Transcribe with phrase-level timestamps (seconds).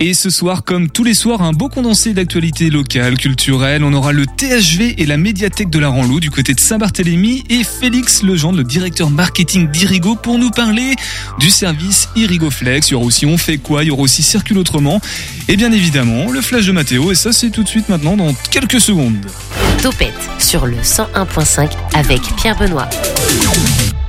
[0.00, 3.84] Et ce soir, comme tous les soirs, un beau condensé d'actualités locales, culturelles.
[3.84, 7.64] On aura le THV et la médiathèque de la Ranlou du côté de Saint-Barthélemy et
[7.64, 10.94] Félix Legendre, le directeur marketing d'Irigo, pour nous parler
[11.38, 12.90] du service Irigoflex.
[12.90, 15.00] Il y aura aussi On fait quoi Il y aura aussi Circule autrement.
[15.48, 17.12] Et bien évidemment, le flash de Mathéo.
[17.12, 19.16] Et ça, c'est tout de suite maintenant dans quelques secondes.
[19.82, 22.88] Topette sur le 101.5 avec Pierre Benoît.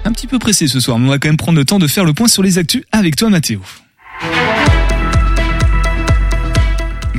[0.04, 1.88] Un petit peu pressé ce soir, mais on va quand même prendre le temps de
[1.88, 3.62] faire le point sur les actus avec toi, Mathéo.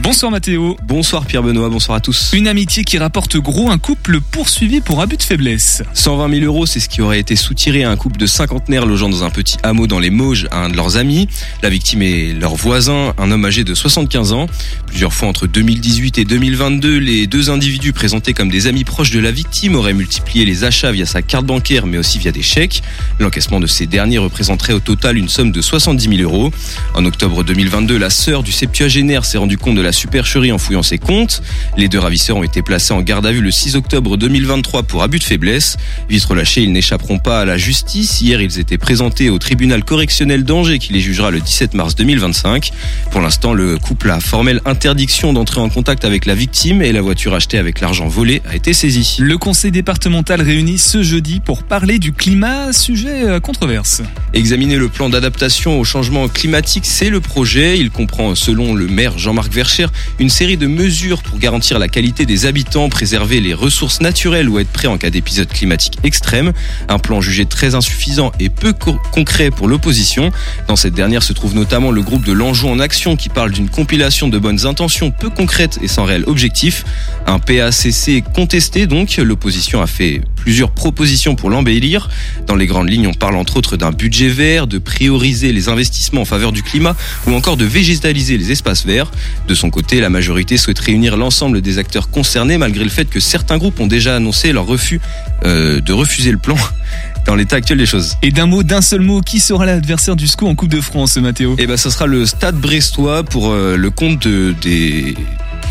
[0.06, 0.76] Bonsoir Mathéo.
[0.84, 2.30] Bonsoir Pierre Benoît, bonsoir à tous.
[2.32, 5.82] Une amitié qui rapporte gros un couple poursuivi pour abus de faiblesse.
[5.94, 9.08] 120 000 euros, c'est ce qui aurait été soutiré à un couple de cinquantenaires logeant
[9.08, 11.26] dans un petit hameau dans les Mauges à un de leurs amis.
[11.60, 14.46] La victime est leur voisin, un homme âgé de 75 ans.
[14.86, 19.18] Plusieurs fois entre 2018 et 2022, les deux individus présentés comme des amis proches de
[19.18, 22.84] la victime auraient multiplié les achats via sa carte bancaire mais aussi via des chèques.
[23.18, 26.52] L'encaissement de ces derniers représenterait au total une somme de 70 000 euros.
[26.94, 30.82] En octobre 2022, la sœur du septuagénaire s'est rendu compte de la supercherie en fouillant
[30.82, 31.42] ses comptes.
[31.76, 35.02] Les deux ravisseurs ont été placés en garde à vue le 6 octobre 2023 pour
[35.02, 35.76] abus de faiblesse.
[36.08, 38.20] Vite relâchés, ils n'échapperont pas à la justice.
[38.20, 42.70] Hier, ils étaient présentés au tribunal correctionnel d'Angers qui les jugera le 17 mars 2025.
[43.10, 47.00] Pour l'instant, le couple a formelle interdiction d'entrer en contact avec la victime et la
[47.00, 49.16] voiture achetée avec l'argent volé a été saisie.
[49.20, 54.02] Le conseil départemental réunit ce jeudi pour parler du climat, sujet à controverse.
[54.34, 57.78] Examiner le plan d'adaptation au changement climatique, c'est le projet.
[57.78, 59.85] Il comprend, selon le maire Jean-Marc Vercher,
[60.18, 64.58] une série de mesures pour garantir la qualité des habitants, préserver les ressources naturelles ou
[64.58, 66.52] être prêt en cas d'épisode climatique extrême.
[66.88, 70.30] Un plan jugé très insuffisant et peu co- concret pour l'opposition.
[70.68, 73.68] Dans cette dernière se trouve notamment le groupe de l'Anjou en action qui parle d'une
[73.68, 76.84] compilation de bonnes intentions peu concrètes et sans réel objectif.
[77.26, 82.08] Un PACC contesté donc, l'opposition a fait plusieurs propositions pour l'embellir.
[82.46, 86.20] Dans les grandes lignes, on parle entre autres d'un budget vert, de prioriser les investissements
[86.22, 86.94] en faveur du climat
[87.26, 89.10] ou encore de végétaliser les espaces verts.
[89.48, 93.20] De son côté, la majorité souhaite réunir l'ensemble des acteurs concernés malgré le fait que
[93.20, 95.02] certains groupes ont déjà annoncé leur refus
[95.44, 96.56] euh, de refuser le plan
[97.26, 98.16] dans l'état actuel des choses.
[98.22, 101.18] Et d'un mot, d'un seul mot, qui sera l'adversaire du SCO en Coupe de France,
[101.18, 101.56] Mathéo?
[101.58, 105.14] Et ben, ce sera le Stade Brestois pour euh, le compte de, des.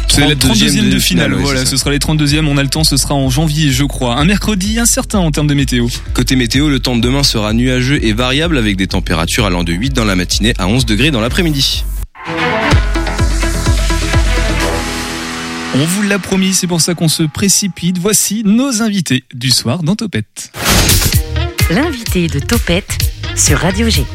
[0.07, 1.65] C'est la 32e 32e de finale, ouais, voilà, ça.
[1.65, 4.17] ce sera les 32e, on a le temps, ce sera en janvier, je crois.
[4.17, 5.87] Un mercredi incertain en termes de météo.
[6.13, 9.73] Côté météo, le temps de demain sera nuageux et variable avec des températures allant de
[9.73, 11.83] 8 dans la matinée à 11 degrés dans l'après-midi.
[15.77, 17.97] On vous l'a promis, c'est pour ça qu'on se précipite.
[17.97, 20.53] Voici nos invités du soir dans Topette.
[21.69, 22.97] L'invité de Topette
[23.35, 24.05] sur Radio G.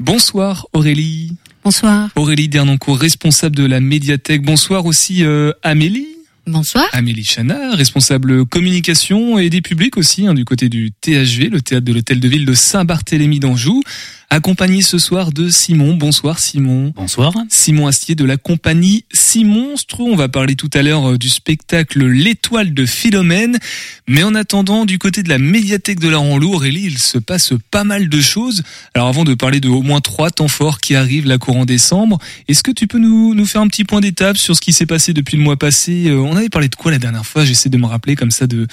[0.00, 1.36] Bonsoir Aurélie.
[1.62, 2.08] Bonsoir.
[2.16, 4.40] Aurélie Dernancourt, responsable de la médiathèque.
[4.40, 6.17] Bonsoir aussi euh, Amélie.
[6.50, 6.86] Bonsoir.
[6.92, 11.84] Amélie Chana, responsable communication et des publics aussi, hein, du côté du THV, le théâtre
[11.84, 13.82] de l'hôtel de ville de Saint-Barthélemy d'Anjou.
[14.30, 15.94] Accompagné ce soir de Simon.
[15.94, 16.92] Bonsoir Simon.
[16.94, 17.32] Bonsoir.
[17.48, 20.00] Simon Astier de la compagnie Simonstre.
[20.00, 23.58] On va parler tout à l'heure euh, du spectacle L'étoile de Philomène.
[24.06, 27.54] Mais en attendant, du côté de la médiathèque de la Ranlou, Aurélie, il se passe
[27.70, 28.62] pas mal de choses.
[28.92, 32.18] Alors avant de parler de au moins trois temps forts qui arrivent la courant décembre,
[32.48, 34.84] est-ce que tu peux nous, nous faire un petit point d'étape sur ce qui s'est
[34.84, 37.44] passé depuis le mois passé Euh, On avait parlé de quoi la dernière fois?
[37.44, 38.66] J'essaie de me rappeler comme ça de,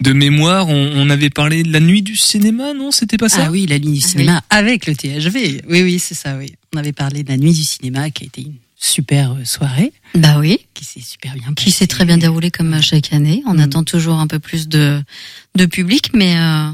[0.00, 0.68] de mémoire.
[0.68, 2.90] On, on avait parlé de la nuit du cinéma, non?
[2.90, 3.44] C'était pas ça?
[3.46, 5.62] Ah oui, la nuit du Ah cinéma avec le THV.
[5.68, 6.52] Oui, oui, c'est ça, oui.
[6.74, 9.92] On avait parlé de la nuit du cinéma qui a été une super euh, soirée,
[10.16, 10.58] Bah oui.
[10.74, 13.42] qui s'est super bien Qui s'est très bien déroulé comme à chaque année.
[13.46, 13.60] On Mm.
[13.60, 15.02] attend toujours un peu plus de,
[15.56, 16.68] de public, mais euh,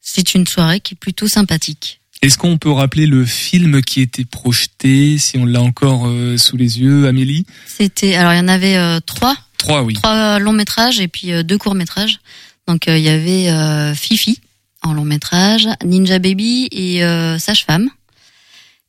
[0.00, 2.00] c'est une soirée qui est plutôt sympathique.
[2.22, 6.56] Est-ce qu'on peut rappeler le film qui était projeté, si on l'a encore euh, sous
[6.56, 7.44] les yeux, Amélie?
[7.66, 9.94] C'était alors il y en avait euh, trois, Trois, oui.
[9.94, 12.20] trois longs métrages et puis euh, deux courts métrages.
[12.66, 14.40] Donc euh, il y avait euh, Fifi
[14.82, 17.88] en long métrage, Ninja Baby et euh, Sage-femme.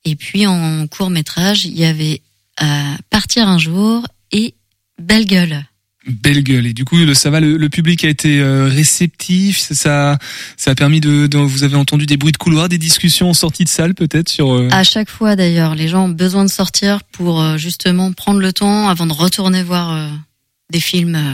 [0.05, 2.21] Et puis en court métrage, il y avait
[2.61, 2.65] euh,
[3.09, 4.53] Partir un jour et
[5.01, 5.63] Belle gueule.
[6.07, 6.65] Belle gueule.
[6.67, 9.57] Et du coup, ça va, le, le public a été euh, réceptif.
[9.59, 10.17] Ça,
[10.57, 13.33] ça, a permis de, de- Vous avez entendu des bruits de couloir, des discussions en
[13.33, 14.53] sortie de salle, peut-être sur.
[14.53, 18.39] euh, À chaque fois d'ailleurs, les gens ont besoin de sortir pour euh, justement prendre
[18.39, 20.09] le temps avant de retourner voir euh,
[20.71, 21.33] des films euh,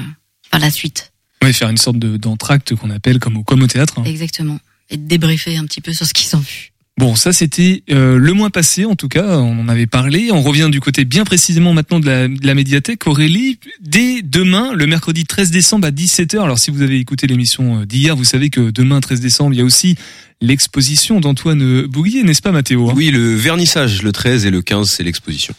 [0.52, 1.12] par la suite.
[1.44, 4.00] ouais, faire une sorte de d'entracte qu'on appelle comme au, comme au théâtre.
[4.00, 4.04] hein.
[4.06, 4.60] Exactement.
[4.90, 6.72] Et de débriefer un petit peu sur ce qu'ils ont vu.
[6.98, 10.32] Bon, ça c'était euh, le mois passé, en tout cas, on en avait parlé.
[10.32, 13.06] On revient du côté bien précisément maintenant de la, de la médiathèque.
[13.06, 17.82] Aurélie, dès demain, le mercredi 13 décembre à 17h, alors si vous avez écouté l'émission
[17.82, 19.98] euh, d'hier, vous savez que demain 13 décembre, il y a aussi
[20.40, 22.94] l'exposition d'Antoine Bouguier, n'est-ce pas Mathéo hein?
[22.96, 25.54] Oui, le vernissage, le 13 et le 15, c'est l'exposition.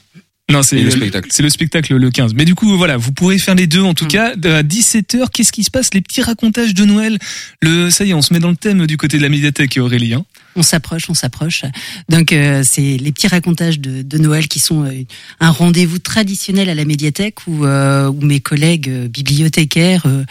[0.48, 1.28] Non, c'est le spectacle.
[1.32, 2.34] C'est le spectacle le 15.
[2.34, 4.31] Mais du coup, voilà, vous pourrez faire les deux en tout cas.
[4.31, 5.93] À 17h, qu'est-ce qui se passe?
[5.93, 7.19] Les petits racontages de Noël.
[7.62, 9.76] Le, ça y est, on se met dans le thème du côté de la médiathèque,
[9.81, 10.14] Aurélie.
[10.14, 10.25] Hein.
[10.54, 11.62] On s'approche, on s'approche.
[12.08, 14.93] Donc euh, c'est les petits racontages de, de Noël qui sont euh,
[15.40, 20.25] un rendez-vous traditionnel à la médiathèque où, euh, où mes collègues euh, bibliothécaires euh,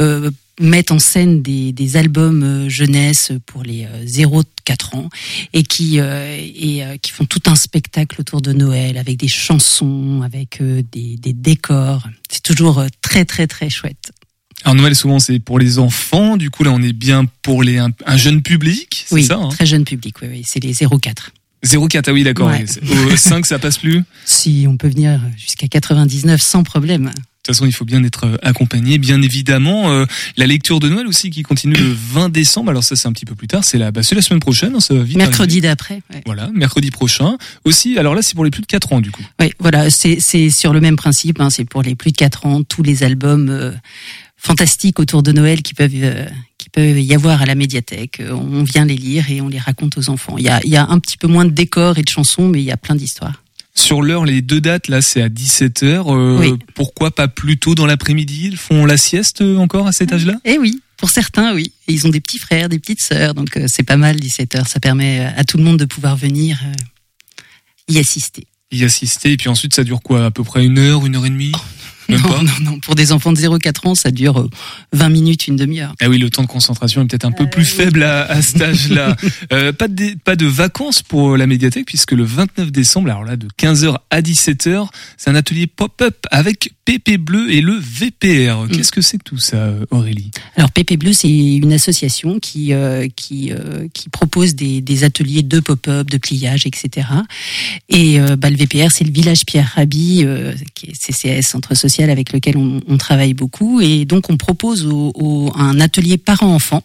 [0.00, 0.30] euh,
[0.60, 5.08] mettent en scène des, des albums euh, jeunesse pour les euh, 0-4 ans
[5.52, 9.28] et qui euh, et euh, qui font tout un spectacle autour de Noël avec des
[9.28, 12.06] chansons, avec euh, des, des décors.
[12.30, 14.10] C'est toujours euh, très très très chouette.
[14.64, 16.36] Alors Noël, souvent, c'est pour les enfants.
[16.36, 19.04] Du coup, là, on est bien pour les un, un jeune public.
[19.06, 20.16] C'est Oui, ça hein très jeune public.
[20.20, 21.12] Oui, oui, c'est les 0-4.
[21.88, 22.48] 04, ah oui, d'accord.
[22.48, 22.64] Ouais.
[22.64, 22.66] oui.
[22.68, 24.02] C'est- Au 5, ça passe plus.
[24.24, 27.10] Si on peut venir jusqu'à 99 sans problème.
[27.48, 29.90] Toute façon, il faut bien être euh, accompagné, bien évidemment.
[29.90, 30.04] Euh,
[30.36, 32.70] la lecture de Noël aussi qui continue le 20 décembre.
[32.70, 33.64] Alors ça, c'est un petit peu plus tard.
[33.64, 34.74] C'est la, bah, c'est la semaine prochaine.
[34.74, 36.02] hein, ça va vite Mercredi d'après.
[36.12, 36.22] ouais.
[36.26, 37.36] Voilà, mercredi prochain.
[37.64, 39.24] Aussi, alors là, c'est pour les plus de 4 ans, du coup.
[39.40, 41.40] Oui, voilà, c'est c'est sur le même principe.
[41.40, 43.72] Hein, c'est pour les plus de 4 ans, tous les albums euh,
[44.36, 46.26] fantastiques autour de Noël qui peuvent euh,
[46.58, 48.22] qui peuvent y avoir à la médiathèque.
[48.30, 50.36] On vient les lire et on les raconte aux enfants.
[50.38, 52.48] Il y a il y a un petit peu moins de décors et de chansons,
[52.48, 53.42] mais il y a plein d'histoires.
[53.78, 55.84] Sur l'heure, les deux dates, là, c'est à 17h.
[55.84, 56.54] Euh, Oui.
[56.74, 58.46] Pourquoi pas plus tôt dans l'après-midi?
[58.46, 60.34] Ils font la sieste euh, encore à cet âge-là?
[60.44, 61.72] Eh oui, pour certains, oui.
[61.86, 64.56] Et ils ont des petits frères, des petites sœurs, donc euh, c'est pas mal 17
[64.56, 64.66] heures.
[64.66, 66.58] Ça permet à tout le monde de pouvoir venir
[67.88, 68.46] y assister.
[68.72, 69.32] y assister.
[69.32, 70.26] Et puis ensuite, ça dure quoi?
[70.26, 71.52] À peu près une heure, une heure et demie?
[72.08, 72.78] Même non, pas non, non.
[72.80, 74.50] Pour des enfants de 0-4 ans, ça dure euh,
[74.92, 75.94] 20 minutes, une demi-heure.
[76.00, 77.84] Ah oui, le temps de concentration est peut-être un peu Euh, plus oui.
[77.84, 79.16] faible à, à cet âge-là.
[79.52, 83.36] Euh, pas, de, pas de vacances pour la médiathèque, puisque le 29 décembre, alors là,
[83.36, 88.64] de 15h à 17h, c'est un atelier pop-up avec PP Bleu et le VPR.
[88.64, 88.68] Mm.
[88.68, 90.30] Qu'est-ce que c'est que tout ça, euh, Aurélie?
[90.56, 95.42] Alors PP Bleu, c'est une association qui euh, qui euh, qui propose des, des ateliers
[95.42, 97.06] de pop-up, de pliage, etc.
[97.88, 101.74] Et euh, bah, le VPR, c'est le village Pierre Rabhi, euh, qui est CCS, centre
[101.74, 103.80] social avec lequel on, travaille beaucoup.
[103.80, 106.82] Et donc on propose au, un atelier parents-enfants,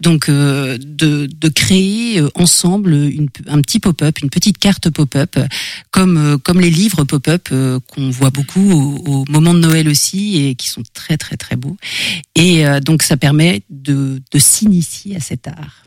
[0.00, 5.38] donc euh, de créer euh, ensemble une, un petit pop-up, une petite carte pop-up,
[5.90, 7.48] comme euh, comme les livres pop-up
[7.86, 8.70] qu'on voit beaucoup
[9.06, 11.76] au, moment de Noël aussi et qui sont très très très beaux.
[12.34, 15.85] Et donc ça permet de, de s'initier à cet art.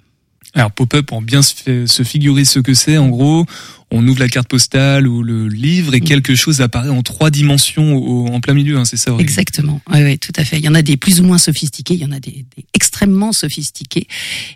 [0.56, 3.46] Alors pop-up, pour bien se, figurer ce que c'est, en gros,
[3.92, 6.04] on ouvre la carte postale ou le livre et Mm.
[6.04, 9.24] quelque chose apparaît en trois dimensions au- en plein milieu, hein, c'est ça Aurélie?
[9.30, 9.80] Exactement.
[9.92, 10.58] Oui, oui, tout à fait.
[10.58, 12.66] Il y en a des plus ou moins sophistiqués, il y en a des, des
[12.74, 14.08] extrêmement sophistiqués,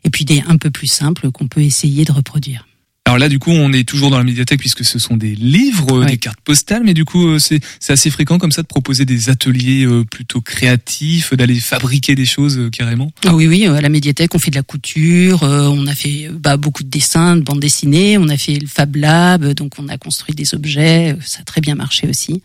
[0.04, 2.67] et puis des un peu plus simples qu'on peut essayer de reproduire.
[3.05, 6.00] Alors là, du coup, on est toujours dans la médiathèque puisque ce sont des livres,
[6.00, 6.05] Ouais.
[6.05, 9.29] des cartes postales, mais du coup, euh, c'est assez fréquent comme ça de proposer des
[9.29, 13.12] ateliers euh, plutôt créatifs, d'aller fabriquer des choses euh, carrément.
[13.25, 16.55] Ah oui, oui, à la médiathèque, on fait de la couture, on a fait bah,
[16.55, 19.98] beaucoup de dessins, de bandes dessinées, on a fait le Fab Lab, donc on a
[19.98, 22.41] construit des objets, ça a très bien marché aussi.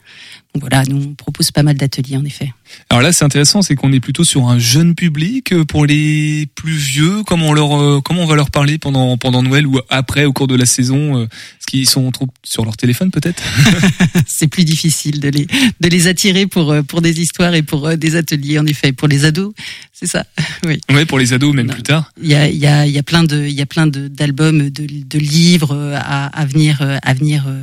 [0.54, 2.52] Donc voilà, nous on propose pas mal d'ateliers en effet.
[2.90, 5.52] Alors là, c'est intéressant, c'est qu'on est plutôt sur un jeune public.
[5.52, 9.16] euh, Pour les plus vieux, comment on leur, euh, comment on va leur parler pendant
[9.18, 12.64] pendant Noël ou après au cours de la saison euh, Est-ce qu'ils sont trop sur
[12.64, 13.42] leur téléphone peut-être?
[14.26, 15.46] C'est plus difficile de les
[15.80, 19.24] de les attirer pour pour des histoires et pour des ateliers en effet pour les
[19.26, 19.52] ados
[19.92, 20.24] c'est ça
[20.66, 21.74] oui Ouais, pour les ados même Non.
[21.74, 22.10] plus tard.
[22.22, 23.86] il y a il y a il y a plein de il y a plein
[23.86, 27.62] de d'albums de de livres à à venir à venir euh,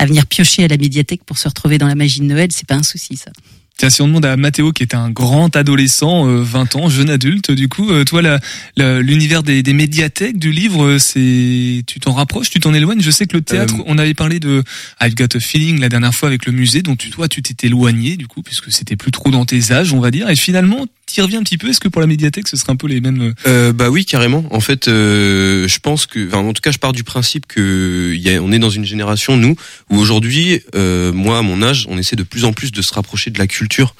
[0.00, 2.66] à venir piocher à la médiathèque pour se retrouver dans la magie de Noël c'est
[2.66, 3.30] pas un souci ça
[3.76, 7.08] Tiens, si on demande à Mathéo, qui est un grand adolescent, euh, 20 ans, jeune
[7.08, 8.38] adulte, du coup, euh, toi, la-
[8.76, 13.00] la- l'univers des, des médiathèques, du livre, euh, c'est, tu t'en rapproches, tu t'en éloignes?
[13.00, 14.62] Je sais que le théâtre, Euh, on avait parlé de
[15.00, 17.68] I've Got a Feeling la dernière fois avec le musée, dont tu, toi, tu t'étais
[17.68, 20.28] éloigné, du coup, puisque c'était plus trop dans tes âges, on va dire.
[20.28, 21.68] Et finalement, t'y reviens un petit peu.
[21.68, 24.04] Est-ce que pour la médiathèque, ce serait un peu les mêmes euh, Euh, bah oui,
[24.04, 24.44] carrément.
[24.50, 28.14] En fait, euh, je pense que, enfin, en tout cas, je pars du principe que
[28.14, 29.56] y a, on est dans une génération nous
[29.90, 32.92] où aujourd'hui, euh, moi à mon âge, on essaie de plus en plus de se
[32.94, 33.94] rapprocher de la culture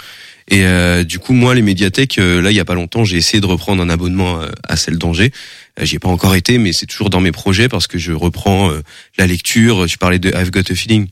[0.49, 3.17] Et euh, du coup, moi, les médiathèques, euh, là, il y a pas longtemps, j'ai
[3.17, 5.33] essayé de reprendre un abonnement euh, à celle d'Angers.
[5.81, 8.71] J'y ai pas encore été, mais c'est toujours dans mes projets parce que je reprends
[9.17, 9.87] la lecture.
[9.87, 11.07] Tu parlais de I've Got a Feeling.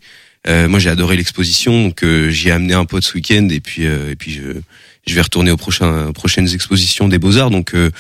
[0.47, 3.85] Moi, j'ai adoré l'exposition, donc euh, j'y ai amené un pote ce week-end et puis
[3.85, 4.43] et puis je
[5.09, 7.51] je vais retourner aux prochaines expositions des Beaux Arts.
[7.51, 7.91] Donc euh,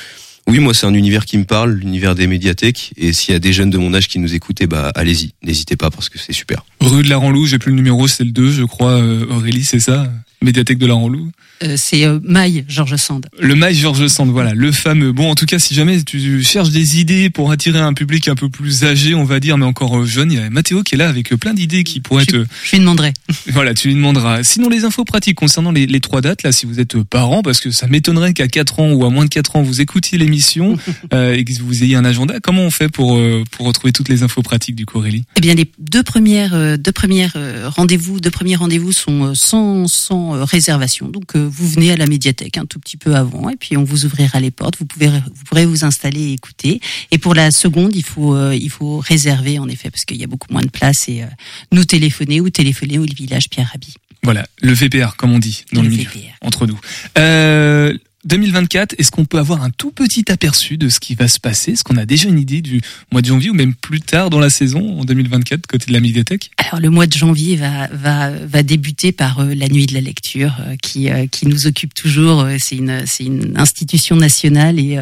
[0.46, 2.92] oui, moi, c'est un univers qui me parle, l'univers des médiathèques.
[2.96, 5.76] Et s'il y a des jeunes de mon âge qui nous écoutent, bah allez-y, n'hésitez
[5.76, 6.64] pas parce que c'est super.
[6.80, 8.92] Rue de la Ranlou, j'ai plus le numéro, c'est le 2, je crois.
[8.92, 10.10] euh, Aurélie, c'est ça?
[10.42, 11.30] Médiathèque de la Ranlou.
[11.62, 13.26] Euh, c'est euh, Maille, Georges Sand.
[13.40, 15.12] Le Maïs Georges Sand, voilà, le fameux.
[15.12, 18.36] Bon, en tout cas, si jamais tu cherches des idées pour attirer un public un
[18.36, 20.94] peu plus âgé, on va dire, mais encore euh, jeune, il y a Mathéo qui
[20.94, 22.46] est là avec euh, plein d'idées qui pourraient Je, te...
[22.64, 23.12] je lui demanderai.
[23.52, 24.44] Voilà, tu lui demanderas.
[24.44, 27.42] Sinon, les infos pratiques concernant les, les trois dates, là, si vous êtes euh, parents,
[27.42, 30.18] parce que ça m'étonnerait qu'à 4 ans ou à moins de 4 ans, vous écoutiez
[30.18, 30.76] l'émission
[31.12, 32.38] euh, et que vous ayez un agenda.
[32.40, 35.40] Comment on fait pour, euh, pour retrouver toutes les infos pratiques du coup, Aurélie Eh
[35.40, 39.86] bien, les deux premières, euh, deux premières rendez-vous, deux premiers rendez-vous sont euh, sans,
[40.28, 41.08] sans euh, réservation.
[41.08, 43.84] Donc, euh, vous venez à la médiathèque un tout petit peu avant, et puis on
[43.84, 44.76] vous ouvrira les portes.
[44.78, 46.80] Vous pouvez, vous pourrez vous installer et écouter.
[47.10, 50.24] Et pour la seconde, il faut, euh, il faut réserver en effet parce qu'il y
[50.24, 51.24] a beaucoup moins de place et
[51.72, 53.94] nous téléphoner ou téléphoner au village Pierre Rabhi.
[54.22, 56.34] Voilà, le VPR, comme on dit dans le, Le milieu, VPR.
[56.42, 56.78] entre nous.
[57.18, 61.38] Euh, 2024, est-ce qu'on peut avoir un tout petit aperçu de ce qui va se
[61.38, 61.72] passer?
[61.72, 62.80] Est-ce qu'on a déjà une idée du
[63.12, 66.00] mois de janvier ou même plus tard dans la saison, en 2024, côté de la
[66.00, 69.94] médiathèque Alors le mois de janvier va va va débuter par euh, la nuit de
[69.94, 72.44] la lecture euh, qui euh, qui nous occupe toujours.
[72.58, 75.00] C'est une c'est une institution nationale et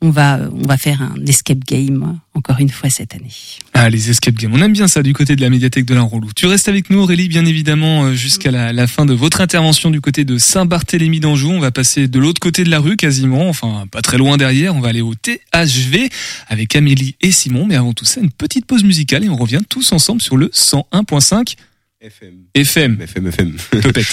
[0.00, 3.30] on va on va faire un escape game encore une fois cette année.
[3.74, 4.52] Ah, les escape games.
[4.54, 6.30] On aime bien ça du côté de la médiathèque de la Roulou.
[6.34, 10.00] Tu restes avec nous, Aurélie, bien évidemment, jusqu'à la, la fin de votre intervention du
[10.00, 11.50] côté de Saint-Barthélemy d'Anjou.
[11.50, 14.76] On va passer de l'autre côté de la rue, quasiment, enfin, pas très loin derrière.
[14.76, 16.08] On va aller au THV
[16.46, 17.66] avec Amélie et Simon.
[17.66, 20.48] Mais avant tout ça, une petite pause musicale et on revient tous ensemble sur le
[20.48, 21.56] 101.5
[22.00, 22.34] FM.
[22.54, 23.00] FM.
[23.00, 23.56] FM, FM.
[23.80, 24.06] Topette.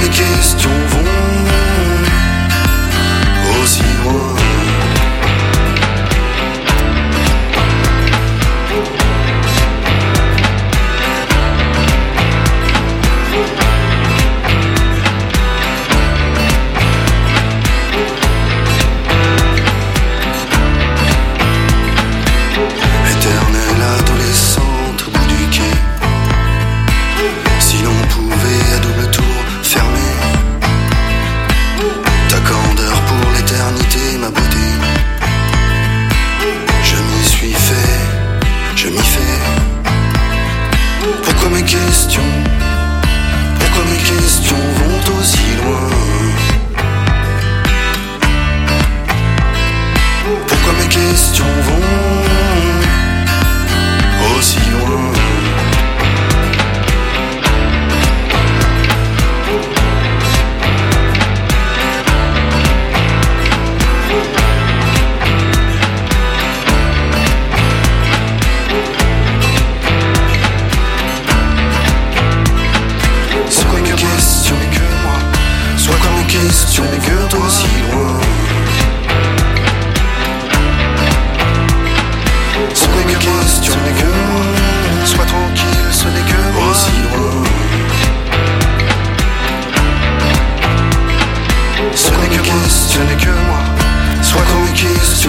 [0.00, 1.29] Mes questions vont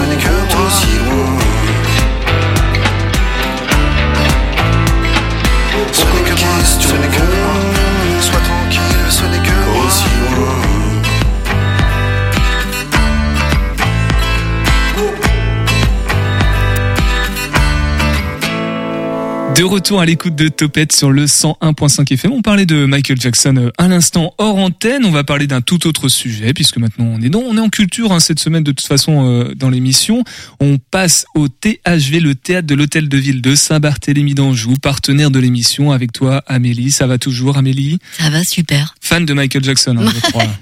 [0.00, 0.41] mes questions n'est
[19.62, 22.32] De retour à l'écoute de Topette sur le 101.5 FM.
[22.32, 25.04] On parlait de Michael Jackson euh, à l'instant hors antenne.
[25.04, 27.68] On va parler d'un tout autre sujet puisque maintenant on est dans, on est en
[27.68, 30.24] culture hein, cette semaine de toute façon euh, dans l'émission.
[30.58, 35.38] On passe au THV, le théâtre de l'hôtel de ville de Saint-Barthélemy d'Anjou, partenaire de
[35.38, 36.90] l'émission avec toi Amélie.
[36.90, 38.00] Ça va toujours Amélie?
[38.18, 38.96] Ça va super.
[39.00, 40.42] Fan de Michael Jackson, hein, je crois.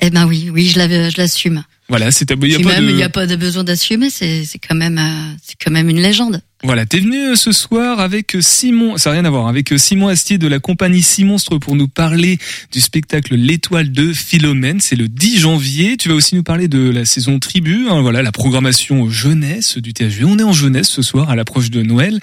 [0.00, 1.62] Eh ben oui, oui, je l'assume.
[1.90, 4.08] voilà, c'est il a de n'y a pas de besoin d'assumer.
[4.08, 6.40] C'est, c'est quand même, euh, c'est quand même une légende.
[6.66, 10.08] Voilà, t'es venu euh, ce soir avec Simon, ça n'a rien à voir, avec Simon
[10.08, 12.38] Astier de la compagnie Simonstre pour nous parler
[12.72, 14.80] du spectacle L'étoile de Philomène.
[14.80, 15.96] C'est le 10 janvier.
[15.96, 19.92] Tu vas aussi nous parler de la saison tribu, hein, voilà, la programmation jeunesse du
[19.92, 20.24] THV.
[20.24, 22.18] On est en jeunesse ce soir à l'approche de Noël,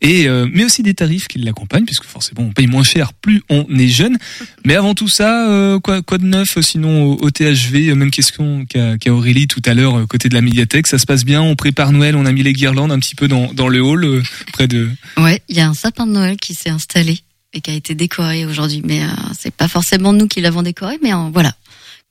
[0.00, 3.44] et euh, mais aussi des tarifs qui l'accompagnent, puisque forcément on paye moins cher plus
[3.48, 4.18] on est jeune.
[4.64, 9.46] Mais avant tout ça, euh, quoi, de neuf sinon au, THV Même question qu'a Aurélie
[9.46, 10.88] tout à l'heure côté de la médiathèque.
[10.88, 11.42] Ça se passe bien.
[11.42, 12.16] On prépare Noël.
[12.16, 14.22] On a mis les guirlandes un petit peu dans, dans le hall euh,
[14.52, 14.90] près de.
[15.16, 17.20] Ouais, il y a un sapin de Noël qui s'est installé
[17.52, 18.82] et qui a été décoré aujourd'hui.
[18.84, 21.54] Mais euh, c'est pas forcément nous qui l'avons décoré, mais euh, voilà.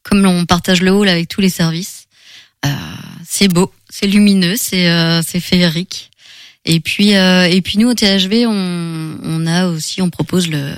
[0.04, 2.08] Comme on partage le hall avec tous les services,
[2.66, 2.70] euh,
[3.26, 4.90] c'est beau, c'est lumineux, c'est
[5.24, 6.12] c'est féerique.
[6.66, 10.76] Et puis et puis nous au THV, on, on a aussi, on propose le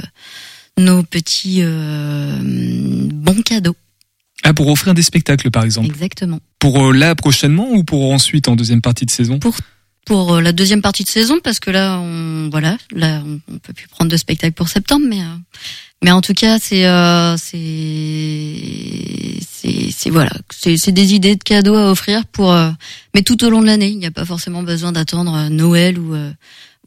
[0.78, 3.76] nos petits bons cadeaux.
[4.48, 5.88] Ah, pour offrir des spectacles par exemple.
[5.88, 6.40] Exactement.
[6.60, 9.40] Pour euh, là prochainement ou pour ensuite en deuxième partie de saison?
[9.40, 9.58] Pour
[10.06, 13.74] pour euh, la deuxième partie de saison parce que là on voilà là on, peut
[13.74, 15.38] plus prendre de spectacle pour septembre mais euh,
[16.04, 17.66] mais en tout cas c'est euh, c'est
[20.10, 22.70] voilà c'est des idées de cadeaux à offrir pour euh,
[23.14, 23.90] mais tout au long de l'année.
[23.90, 26.32] Il n'y a pas forcément besoin d'attendre Noël ou euh,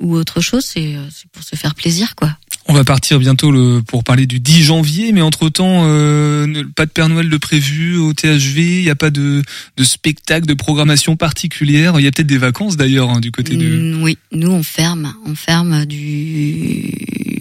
[0.00, 0.64] ou autre chose.
[0.64, 0.94] C'est
[1.32, 2.37] pour se faire plaisir quoi
[2.70, 6.90] On va partir bientôt le, pour parler du 10 janvier, mais entre-temps, euh, pas de
[6.90, 9.42] Père Noël de prévu au THV, il n'y a pas de,
[9.78, 11.98] de spectacle, de programmation particulière.
[11.98, 13.64] Il y a peut-être des vacances d'ailleurs hein, du côté de...
[13.96, 16.92] Mm, oui nous on ferme on ferme du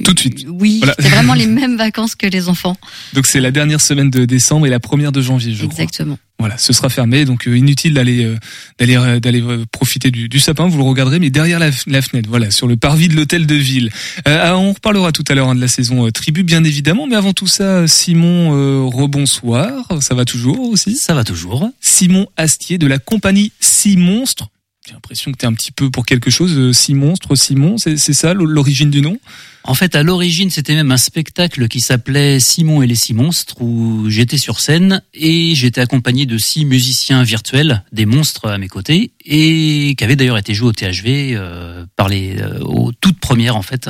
[0.05, 0.45] Tout de suite.
[0.47, 0.95] oui Voilà.
[0.97, 2.77] c'est vraiment les mêmes vacances que les enfants
[3.13, 5.73] Donc c'est la dernière semaine de décembre et la première de janvier, je crois.
[5.83, 8.35] exactement Voilà, ce sera fermé, donc euh, inutile d'aller euh,
[8.77, 10.67] d'aller euh, d'aller profiter du, du sapin.
[10.67, 13.55] Vous le regarderez, mais derrière la, la fenêtre, voilà, sur le parvis de l'hôtel de
[13.55, 13.89] ville.
[14.27, 17.07] Euh, ah, on reparlera tout à l'heure hein, de la saison euh, tribu, bien évidemment.
[17.07, 19.71] Mais avant tout ça, Simon, euh, rebonsoir.
[20.01, 20.95] Ça va toujours aussi?
[20.95, 21.69] Ça va toujours.
[21.81, 24.49] Simon Astier de la compagnie Six Monstres.
[24.87, 26.57] J'ai l'impression que t'es un petit peu pour quelque chose.
[26.57, 29.17] euh, Six Monstres, Simon, c'est c'est ça l'origine du nom?
[29.65, 33.61] En fait, à l'origine, c'était même un spectacle qui s'appelait Simon et les six monstres,
[33.61, 38.69] où j'étais sur scène et j'étais accompagné de six musiciens virtuels, des monstres à mes
[38.69, 43.19] côtés, et qui avaient d'ailleurs été joués au THV euh, par les euh, aux toutes
[43.19, 43.89] premières en fait.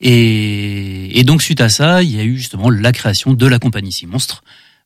[0.00, 3.60] Et, et donc suite à ça, il y a eu justement la création de la
[3.60, 4.42] compagnie Six Monstres,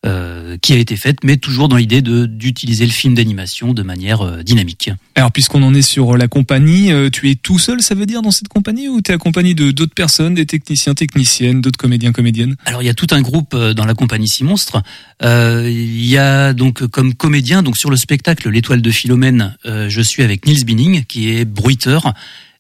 [0.07, 4.23] euh, qui a été faite, mais toujours dans l'idée d'utiliser le film d'animation de manière
[4.23, 4.91] euh, dynamique.
[5.15, 8.23] Alors, puisqu'on en est sur la compagnie, euh, tu es tout seul, ça veut dire,
[8.23, 12.13] dans cette compagnie, ou tu es accompagné de d'autres personnes, des techniciens, techniciennes, d'autres comédiens,
[12.13, 12.57] comédiennes?
[12.65, 14.83] Alors il y a tout un groupe euh, dans la compagnie Six Monstres.
[15.23, 19.57] Euh, il y a donc euh, comme comédien, donc sur le spectacle L'étoile de Philomène,
[19.67, 22.13] euh, je suis avec Nils Binning qui est bruiteur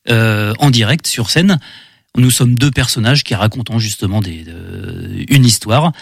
[0.08, 1.58] euh, en direct sur scène.
[2.16, 4.46] Nous sommes deux personnages qui racontent justement des,
[5.28, 5.92] une histoire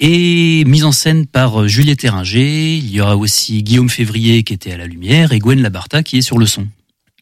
[0.00, 2.76] et mise en scène par euh, Juliette Eringer.
[2.76, 6.18] Il y aura aussi Guillaume Février qui était à la lumière et Gwen Labarta qui
[6.18, 6.66] est sur le son.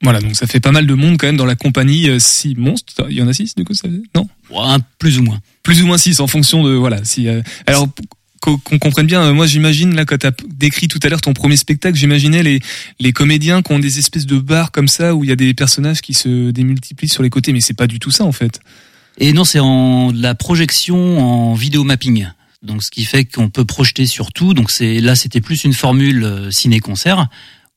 [0.03, 2.55] Voilà, donc ça fait pas mal de monde quand même dans la compagnie euh, Six
[2.55, 3.07] Monstres.
[3.11, 5.41] Il y en a six, du coup, ça Non Ouais, plus ou moins.
[5.65, 6.71] Plus ou moins six, en fonction de...
[6.71, 7.29] Voilà, si...
[7.29, 7.89] euh, alors...
[8.41, 11.99] Qu'on comprenne bien, moi j'imagine là quand t'as décrit tout à l'heure ton premier spectacle,
[11.99, 12.61] j'imaginais les
[13.01, 15.55] les comédiens qui ont des espèces de bars comme ça où il y a des
[15.55, 18.61] personnages qui se démultiplient sur les côtés, mais c'est pas du tout ça en fait.
[19.19, 22.29] Et non, c'est en de la projection en vidéo mapping.
[22.63, 24.55] Donc, ce qui fait qu'on peut projeter sur tout.
[24.55, 27.29] Donc, c'est là, c'était plus une formule euh, ciné-concert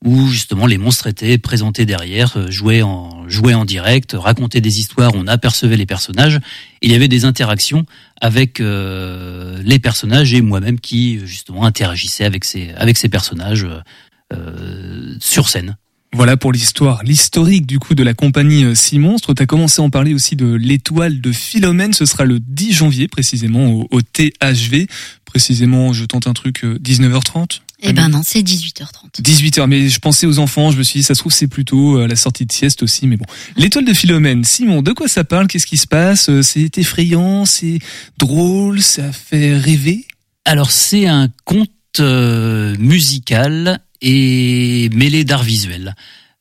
[0.04, 4.80] où justement les monstres étaient présentés derrière, euh, jouaient en jouaient en direct, racontaient des
[4.80, 6.40] histoires, on apercevait les personnages.
[6.80, 7.86] Il y avait des interactions
[8.20, 13.66] avec euh, les personnages et moi-même qui justement interagissais avec ces avec ces personnages
[15.20, 15.76] sur scène.
[16.14, 19.34] Voilà pour l'histoire, l'historique du coup de la compagnie euh, Six Monstres.
[19.34, 21.94] Tu as commencé à en parler aussi de l'étoile de Philomène.
[21.94, 24.88] Ce sera le 10 janvier précisément au, au THV.
[25.24, 29.98] Précisément, je tente un truc, euh, 19h30 eh ben non c'est 18h30 18h, mais je
[29.98, 32.46] pensais aux enfants, je me suis dit, ça se trouve, c'est plutôt euh, la sortie
[32.46, 33.24] de sieste aussi, mais bon.
[33.56, 35.48] L'étoile de Philomène, Simon, de quoi ça parle?
[35.48, 36.28] Qu'est-ce qui se passe?
[36.28, 37.80] Euh, C'est effrayant, c'est
[38.18, 40.06] drôle, ça fait rêver?
[40.44, 45.94] Alors c'est un conte euh, musical et mêlé d'art visuel.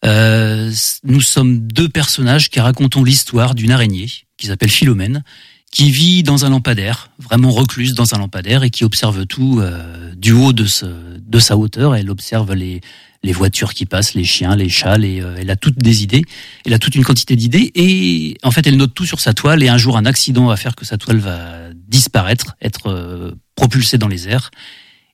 [0.03, 0.71] Euh,
[1.03, 5.23] nous sommes deux personnages qui racontons l'histoire d'une araignée qui s'appelle Philomène,
[5.71, 10.13] qui vit dans un lampadaire, vraiment recluse dans un lampadaire et qui observe tout euh,
[10.15, 11.95] du haut de, ce, de sa hauteur.
[11.95, 12.81] Elle observe les,
[13.23, 16.23] les voitures qui passent, les chiens, les chats, les, euh, elle a toutes des idées,
[16.65, 19.63] elle a toute une quantité d'idées et en fait elle note tout sur sa toile
[19.63, 23.97] et un jour un accident va faire que sa toile va disparaître, être euh, propulsée
[23.97, 24.49] dans les airs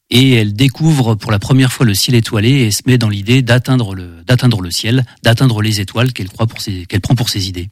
[0.09, 3.41] et elle découvre pour la première fois le ciel étoilé et se met dans l'idée
[3.41, 7.29] d'atteindre le d'atteindre le ciel, d'atteindre les étoiles qu'elle croit pour ses qu'elle prend pour
[7.29, 7.69] ses idées.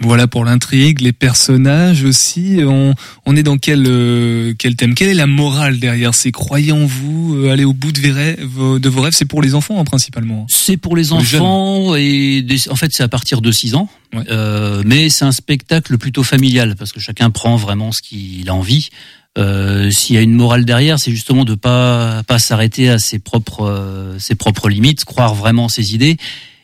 [0.00, 2.58] Voilà pour l'intrigue, les personnages aussi.
[2.62, 2.94] On,
[3.24, 4.94] on est dans quel euh, quel thème?
[4.94, 8.12] Quelle est la morale derrière C'est croyez en vous, euh, allez au bout de vos
[8.14, 8.78] rêves.
[8.78, 10.44] De vos rêves, c'est pour les enfants hein, principalement.
[10.50, 13.88] C'est pour les enfants et des- en fait c'est à partir de 6 ans.
[14.28, 18.54] Euh, mais c'est un spectacle plutôt familial parce que chacun prend vraiment ce qu'il a
[18.54, 18.90] envie.
[19.36, 23.18] Euh, S'il y a une morale derrière, c'est justement de pas pas s'arrêter à ses
[23.18, 26.16] propres euh, ses propres limites, croire vraiment en ses idées,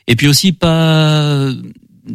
[0.07, 1.51] et puis aussi pas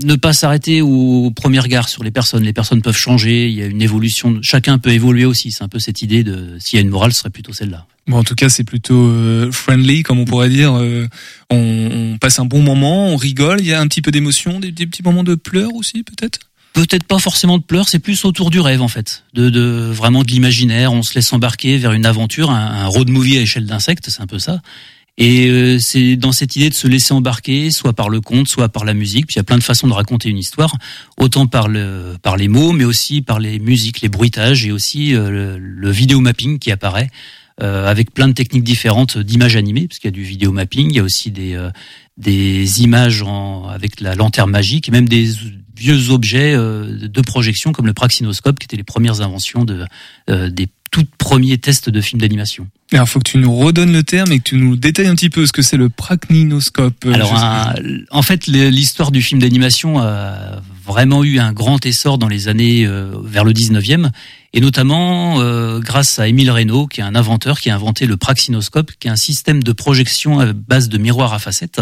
[0.03, 2.43] ne pas s'arrêter au premier regard sur les personnes.
[2.43, 4.39] Les personnes peuvent changer, il y a une évolution.
[4.41, 5.51] Chacun peut évoluer aussi.
[5.51, 7.85] C'est un peu cette idée de s'il y a une morale, ce serait plutôt celle-là.
[8.07, 10.73] Bon, en tout cas, c'est plutôt euh, friendly, comme on pourrait dire.
[10.75, 11.07] Euh,
[11.49, 13.59] on, on passe un bon moment, on rigole.
[13.61, 16.39] Il y a un petit peu d'émotion, des petits moments de pleurs aussi, peut-être?
[16.77, 20.23] Peut-être pas forcément de pleurs, c'est plus autour du rêve en fait, de, de vraiment
[20.23, 20.93] de l'imaginaire.
[20.93, 24.27] On se laisse embarquer vers une aventure, un, road movie à échelle d'insectes, c'est un
[24.27, 24.61] peu ça.
[25.17, 28.69] Et euh, c'est dans cette idée de se laisser embarquer, soit par le conte, soit
[28.69, 29.25] par la musique.
[29.25, 30.77] Puis il y a plein de façons de raconter une histoire,
[31.17, 35.15] autant par le par les mots, mais aussi par les musiques, les bruitages et aussi
[35.15, 37.09] euh, le, le vidéo mapping qui apparaît
[37.59, 40.91] euh, avec plein de techniques différentes d'images animées, parce qu'il y a du vidéo mapping,
[40.91, 41.71] il y a aussi des euh,
[42.15, 45.31] des images en, avec la lanterne magique et même des
[45.77, 49.85] vieux objets euh, de projection comme le praxinoscope qui étaient les premières inventions de
[50.29, 52.67] euh, des tout premiers tests de films d'animation.
[52.93, 55.29] Alors, faut que tu nous redonnes le terme et que tu nous détailles un petit
[55.29, 57.05] peu ce que c'est le prachninoscope.
[57.05, 57.75] Euh, Alors, un-
[58.09, 62.85] en fait, l'histoire du film d'animation a vraiment eu un grand essor dans les années
[62.85, 64.09] euh, vers le 19e,
[64.53, 68.15] et notamment euh, grâce à Émile Reynaud, qui est un inventeur, qui a inventé le
[68.15, 71.81] praxinoscope, qui est un système de projection à base de miroirs à facettes.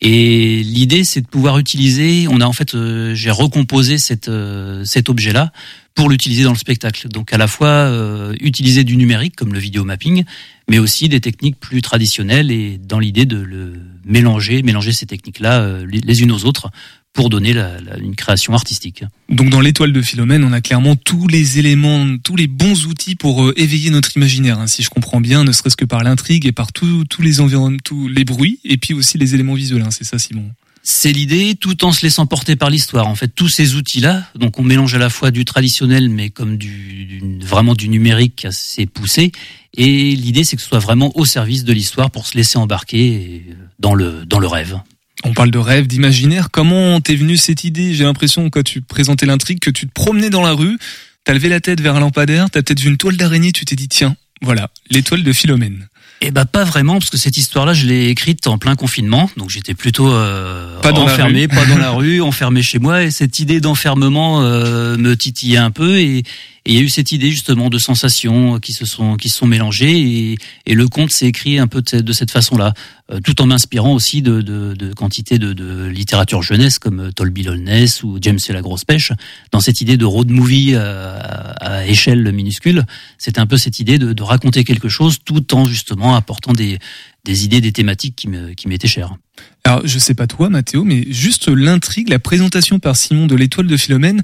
[0.00, 2.26] Et l'idée, c'est de pouvoir utiliser.
[2.28, 5.52] On a en fait, euh, j'ai recomposé cette, euh, cet objet-là
[5.94, 7.08] pour l'utiliser dans le spectacle.
[7.08, 10.24] Donc à la fois euh, utiliser du numérique comme le vidéo mapping,
[10.68, 15.60] mais aussi des techniques plus traditionnelles et dans l'idée de le mélanger, mélanger ces techniques-là
[15.60, 16.70] euh, les les unes aux autres
[17.14, 19.04] pour donner la- la- une création artistique.
[19.30, 23.14] Donc dans l'étoile de Philomène, on a clairement tous les éléments, tous les bons outils
[23.14, 26.44] pour euh, éveiller notre imaginaire, hein, si je comprends bien, ne serait-ce que par l'intrigue
[26.44, 29.82] et par tous les environnements, tous les bruits, et puis aussi les éléments visuels.
[29.82, 30.44] hein, c'est ça, Simon?
[30.86, 33.06] C'est l'idée, tout en se laissant porter par l'histoire.
[33.06, 36.58] En fait, tous ces outils-là, donc on mélange à la fois du traditionnel, mais comme
[36.58, 39.32] du, du- vraiment du numérique assez poussé.
[39.76, 43.44] Et l'idée, c'est que ce soit vraiment au service de l'histoire pour se laisser embarquer
[43.48, 44.76] euh, dans le dans le rêve.
[45.24, 46.50] On parle de rêve, d'imaginaire.
[46.50, 47.94] Comment t'es venu cette idée?
[47.94, 50.78] J'ai l'impression, quand tu présentais l'intrigue, que tu te promenais dans la rue,
[51.24, 53.76] t'as levé la tête vers un lampadaire, t'as peut-être vu une toile d'araignée, tu t'es
[53.76, 55.88] dit, tiens, voilà, l'étoile de Philomène.
[56.20, 59.50] Eh ben pas vraiment parce que cette histoire-là je l'ai écrite en plein confinement donc
[59.50, 61.48] j'étais plutôt euh, Pas dans la enfermé rue.
[61.48, 65.70] pas dans la rue enfermé chez moi et cette idée d'enfermement euh, me titillait un
[65.72, 66.22] peu et
[66.66, 69.36] et il y a eu cette idée justement de sensations qui se sont qui se
[69.38, 69.98] sont mélangées
[70.32, 72.72] et, et le conte s'est écrit un peu de, cette- façon-là
[73.10, 77.12] euh, tout en m'inspirant aussi de, de, de quantité de, de littérature jeunesse comme euh,
[77.12, 79.12] Tolby Lollness ou James et la grosse pêche
[79.52, 82.86] dans cette idée de road movie euh, à, à échelle minuscule
[83.18, 86.78] c'était un peu cette idée de, raconter quelque chose tout en justement apportant des,
[87.24, 89.16] des idées, des thématiques qui m'étaient chères.
[89.66, 93.66] Alors, je sais pas toi, Mathéo, mais juste l'intrigue, la présentation par Simon de l'étoile
[93.66, 94.22] de Philomène,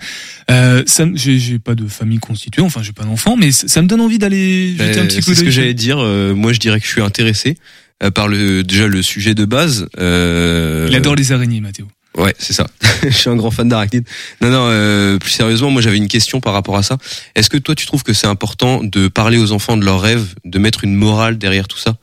[0.51, 3.81] euh, ça, j'ai j'ai pas de famille constituée, enfin, j'ai pas d'enfant, mais ça ça
[3.81, 5.45] me donne envie d'aller jeter un Euh, petit coup c'est ce d'œil.
[5.47, 5.99] que j'allais dire.
[5.99, 7.57] euh, moi, je dirais que je suis intéressé
[8.03, 9.89] euh, par le déjà le sujet de base.
[9.99, 11.89] Euh, Il adore les araignées, Mathéo.
[12.19, 12.67] Ouais, c'est ça.
[13.03, 14.05] je suis un grand fan d'arachnides.
[14.43, 14.67] Non, non.
[14.69, 16.99] euh, plus sérieusement, moi, j'avais une question par rapport à ça.
[17.35, 20.35] Est-ce que toi, tu trouves que c'est important de parler aux enfants de leurs rêves,
[20.45, 21.97] de mettre une morale derrière tout ça?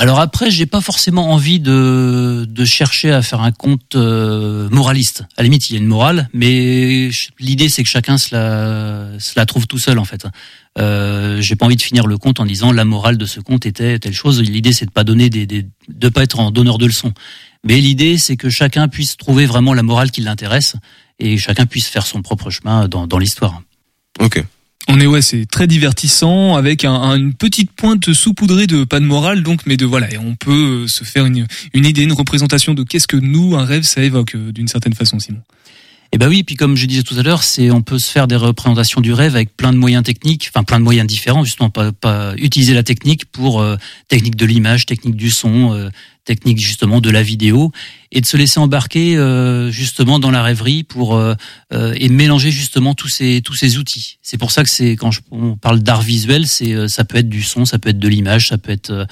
[0.00, 5.22] Alors après, j'ai pas forcément envie de, de chercher à faire un conte euh, moraliste.
[5.36, 9.18] À la limite, il y a une morale, mais l'idée c'est que chacun se la,
[9.18, 10.24] se la trouve tout seul en fait.
[10.78, 13.66] Euh, j'ai pas envie de finir le conte en disant la morale de ce conte
[13.66, 14.40] était telle chose.
[14.40, 17.12] L'idée c'est de pas donner des, des de pas être en donneur de leçons.
[17.64, 20.76] Mais l'idée c'est que chacun puisse trouver vraiment la morale qui l'intéresse
[21.18, 23.62] et chacun puisse faire son propre chemin dans, dans l'histoire.
[24.20, 24.44] Ok.
[24.90, 29.00] On est ouais, c'est très divertissant avec un, un- une petite pointe saupoudrée de pas
[29.00, 32.02] de morale donc, mais de voilà, et on peut euh, se faire une, une idée,
[32.02, 35.40] une représentation de qu'est-ce que nous un rêve ça évoque euh, d'une certaine façon, Simon.
[36.10, 38.26] Eh ben oui, puis comme je disais tout à l'heure, c'est on peut se faire
[38.26, 41.68] des représentations du rêve avec plein de moyens techniques, enfin plein de moyens différents, justement
[41.68, 43.76] pas, pas utiliser la technique pour euh,
[44.08, 45.90] technique de l'image, technique du son,
[46.28, 47.72] technique justement de la vidéo,
[48.12, 51.34] et de se laisser embarquer euh, justement dans la rêverie pour euh,
[51.72, 54.18] euh, et mélanger justement tous ces tous ces outils.
[54.22, 57.18] C'est pour ça que c'est quand je, on parle d'art visuel, c'est euh, ça peut
[57.18, 59.04] être du son, ça peut être de l'image, ça peut être euh,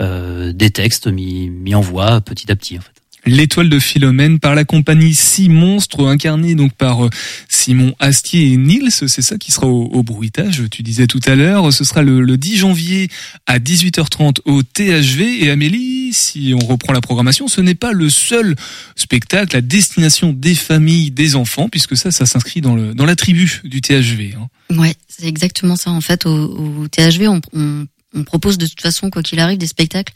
[0.00, 2.76] euh, des textes mis mis en voix petit à petit.
[2.78, 2.93] En fait.
[3.26, 7.10] L'étoile de Philomène par la compagnie Six Monstres, incarnée donc par euh,
[7.48, 8.90] Simon Astier et Nils.
[8.90, 11.72] C'est ça qui sera au, bruitage, tu disais tout à l'heure.
[11.72, 13.08] Ce sera le, le, 10 janvier
[13.46, 15.44] à 18h30 au THV.
[15.44, 18.56] Et Amélie, si on reprend la programmation, ce n'est pas le seul
[18.94, 23.62] spectacle à destination des familles, des enfants, puisque ça, ça s'inscrit dans, dans la tribu
[23.64, 24.34] du THV.
[24.38, 24.48] Hein.
[24.76, 25.90] Ouais, c'est exactement ça.
[25.90, 30.12] En fait, au, THV, on propose de toute façon, quoi qu'il arrive, des spectacles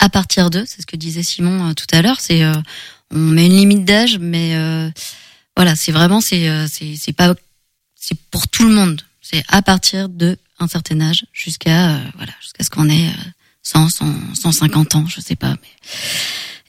[0.00, 2.20] à partir d'eux, c'est ce que disait Simon euh, tout à l'heure.
[2.20, 2.54] C'est euh,
[3.12, 4.90] on met une limite d'âge, mais euh,
[5.56, 7.34] voilà, c'est vraiment c'est c'est pas
[7.94, 9.02] c'est pour tout le monde.
[9.20, 13.10] C'est à partir de un certain âge jusqu'à voilà jusqu'à ce qu'on ait
[13.62, 15.50] 100, 100 150 ans, je sais pas.
[15.50, 15.92] Mais...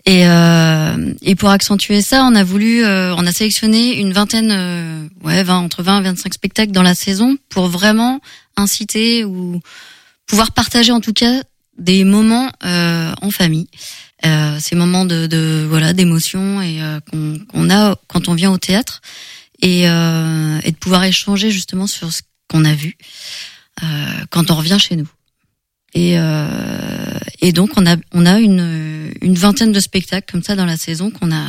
[0.06, 5.44] Et euh, et pour accentuer ça, on a voulu on a sélectionné une vingtaine ouais
[5.44, 8.20] 20 entre 20 et 25 spectacles dans la saison pour vraiment
[8.58, 9.62] inciter ou
[10.26, 11.44] pouvoir partager en tout cas
[11.78, 13.68] des moments euh, en famille,
[14.26, 18.52] euh, ces moments de, de voilà d'émotion et euh, qu'on qu'on a quand on vient
[18.52, 19.02] au théâtre.
[19.64, 22.98] Et, euh, et de pouvoir échanger justement sur ce qu'on a vu
[23.84, 23.86] euh,
[24.32, 25.08] quand on revient chez nous.
[25.94, 26.48] Et, euh,
[27.42, 30.78] et donc on a on a une une vingtaine de spectacles comme ça dans la
[30.78, 31.46] saison qu'on a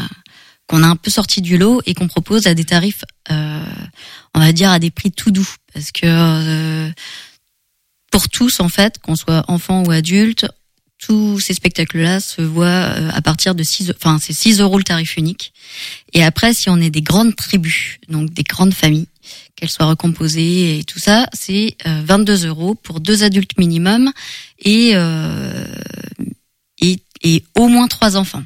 [0.67, 4.53] qu'on a un peu sorti du lot et qu'on propose à des tarifs, on va
[4.53, 6.93] dire à des prix tout doux, parce que
[8.13, 10.47] pour tous en fait, qu'on soit enfant ou adulte,
[10.99, 14.85] tous ces spectacles-là se voient euh, à partir de 6, enfin c'est 6 euros le
[14.85, 15.53] tarif unique.
[16.13, 19.09] Et après, si on est des grandes tribus, donc des grandes familles,
[19.57, 24.13] qu'elles soient recomposées et tout ça, c'est 22 euros pour deux adultes minimum
[24.59, 25.65] et, euh,
[26.81, 28.45] et, et au moins trois enfants.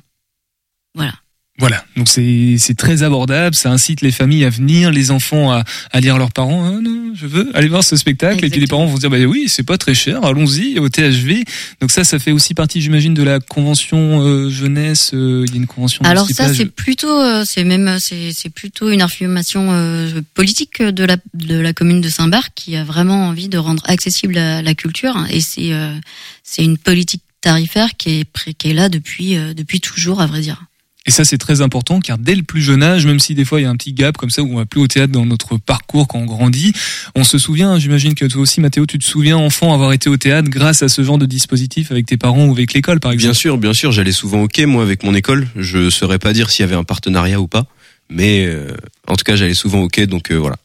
[0.94, 1.14] Voilà.
[1.58, 6.02] Voilà, donc c'est très abordable, ça incite les familles à venir, les enfants à, à
[6.02, 8.46] dire à leurs parents ah, non, je veux aller voir ce spectacle Exactement.
[8.46, 10.90] et puis les parents vont se dire bah oui, c'est pas très cher, allons-y au
[10.90, 11.44] THV.
[11.80, 15.54] Donc ça ça fait aussi partie j'imagine de la convention euh, jeunesse, euh, il y
[15.54, 19.68] a une convention Alors ça c'est plutôt euh, c'est même c'est c'est plutôt une affirmation
[19.72, 23.82] euh, politique de la de la commune de Saint-Barth qui a vraiment envie de rendre
[23.86, 25.94] accessible la, la culture et c'est euh,
[26.42, 30.62] c'est une politique tarifaire qui est qui est là depuis depuis toujours à vrai dire.
[31.06, 33.60] Et ça, c'est très important car dès le plus jeune âge, même si des fois
[33.60, 35.24] il y a un petit gap comme ça où on va plus au théâtre dans
[35.24, 36.72] notre parcours quand on grandit,
[37.14, 40.16] on se souvient, j'imagine que toi aussi Mathéo, tu te souviens enfant avoir été au
[40.16, 43.32] théâtre grâce à ce genre de dispositif avec tes parents ou avec l'école par exemple
[43.32, 45.46] Bien sûr, bien sûr, j'allais souvent au quai moi avec mon école.
[45.54, 47.66] Je saurais pas dire s'il y avait un partenariat ou pas,
[48.10, 48.72] mais euh,
[49.06, 50.56] en tout cas j'allais souvent au quai donc euh, voilà.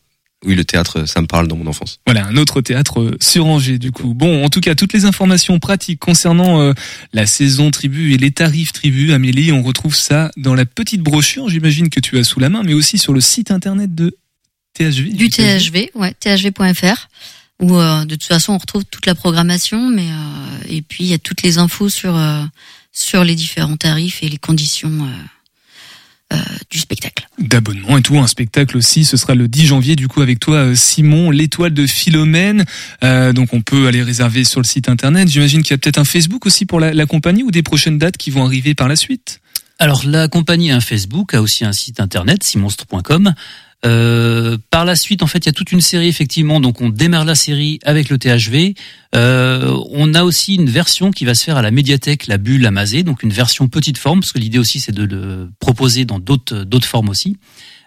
[0.43, 1.99] Oui, le théâtre, ça me parle dans mon enfance.
[2.07, 4.15] Voilà, un autre théâtre sur Angers, du coup.
[4.15, 6.73] Bon, en tout cas, toutes les informations pratiques concernant euh,
[7.13, 11.47] la saison tribu et les tarifs tribu, Amélie, on retrouve ça dans la petite brochure,
[11.47, 14.17] j'imagine que tu as sous la main, mais aussi sur le site internet de
[14.73, 15.13] THV.
[15.13, 17.07] Du THV, ouais, thv.fr,
[17.59, 21.07] où euh, de toute façon on retrouve toute la programmation, mais euh, et puis il
[21.07, 22.43] y a toutes les infos sur euh,
[22.91, 25.07] sur les différents tarifs et les conditions.
[26.31, 26.37] Euh,
[26.69, 27.27] du spectacle.
[27.39, 30.73] D'abonnement et tout, un spectacle aussi, ce sera le 10 janvier du coup avec toi
[30.75, 32.63] Simon, l'étoile de Philomène.
[33.03, 35.27] Euh, donc on peut aller réserver sur le site internet.
[35.27, 37.97] J'imagine qu'il y a peut-être un Facebook aussi pour la, la, compagnie ou des prochaines
[37.97, 39.41] dates qui vont arriver par la suite?
[39.77, 43.33] Alors la compagnie a un Facebook, a aussi un site internet, simonstre.com.
[43.85, 46.59] Euh, par la suite, en fait, il y a toute une série effectivement.
[46.59, 48.75] Donc, on démarre la série avec le THV.
[49.15, 52.65] Euh, on a aussi une version qui va se faire à la médiathèque, la Bulle
[52.65, 56.19] Amazé, donc une version petite forme, parce que l'idée aussi c'est de le proposer dans
[56.19, 57.37] d'autres formes aussi.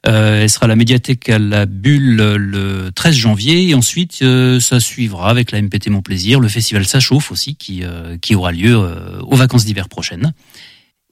[0.06, 4.60] Euh, elle sera à la médiathèque à la Bulle le 13 janvier et ensuite euh,
[4.60, 6.98] ça suivra avec la MPT Mon Plaisir, le festival Ça
[7.30, 8.76] aussi qui euh, qui aura lieu
[9.22, 10.34] aux vacances d'hiver prochaines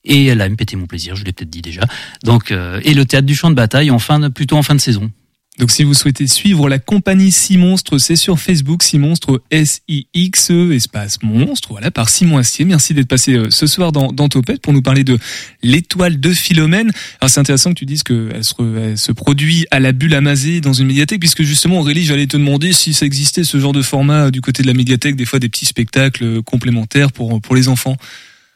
[0.04, 1.82] et la MPT Mon Plaisir, je l'ai peut-être dit déjà.
[2.24, 4.74] Donc euh, et le théâtre du champ de bataille en fin de, plutôt en fin
[4.74, 5.10] de saison.
[5.58, 9.82] Donc si vous souhaitez suivre la compagnie Six Monstres, c'est sur Facebook Six Monstres S
[9.86, 12.64] I X E espace monstre voilà par Simon Astier.
[12.64, 15.18] Merci d'être passé ce soir dans, dans Topette pour nous parler de
[15.62, 16.90] l'étoile de Philomène.
[17.20, 20.62] Alors c'est intéressant que tu dises qu'elle se, elle se produit à la bulle amasée
[20.62, 23.82] dans une médiathèque puisque justement Aurélie, j'allais te demander si ça existait ce genre de
[23.82, 27.68] format du côté de la médiathèque, des fois des petits spectacles complémentaires pour pour les
[27.68, 27.98] enfants.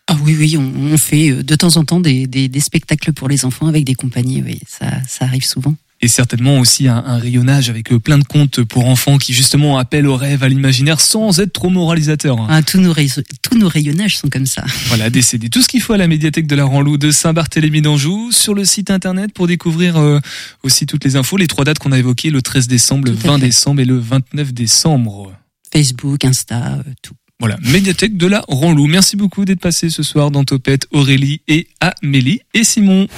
[0.09, 3.29] Ah oui, oui, on, on, fait de temps en temps des, des, des, spectacles pour
[3.29, 5.75] les enfants avec des compagnies, oui, ça, ça arrive souvent.
[6.03, 10.07] Et certainement aussi un, un, rayonnage avec plein de contes pour enfants qui justement appellent
[10.07, 12.37] au rêve, à l'imaginaire, sans être trop moralisateur.
[12.51, 14.65] Ah, tous, nos tous nos rayonnages sont comme ça.
[14.89, 15.49] Voilà, décédé.
[15.49, 18.65] Tout ce qu'il faut à la médiathèque de la Ranlou de Saint-Barthélemy d'Anjou, sur le
[18.65, 20.21] site internet pour découvrir euh,
[20.63, 23.39] aussi toutes les infos, les trois dates qu'on a évoquées, le 13 décembre, le 20
[23.39, 25.33] décembre et le 29 décembre.
[25.73, 27.15] Facebook, Insta, euh, tout.
[27.39, 28.87] Voilà, médiathèque de la Ranlou.
[28.87, 33.09] Merci beaucoup d'être passé ce soir dans Topette, Aurélie et Amélie et Simon.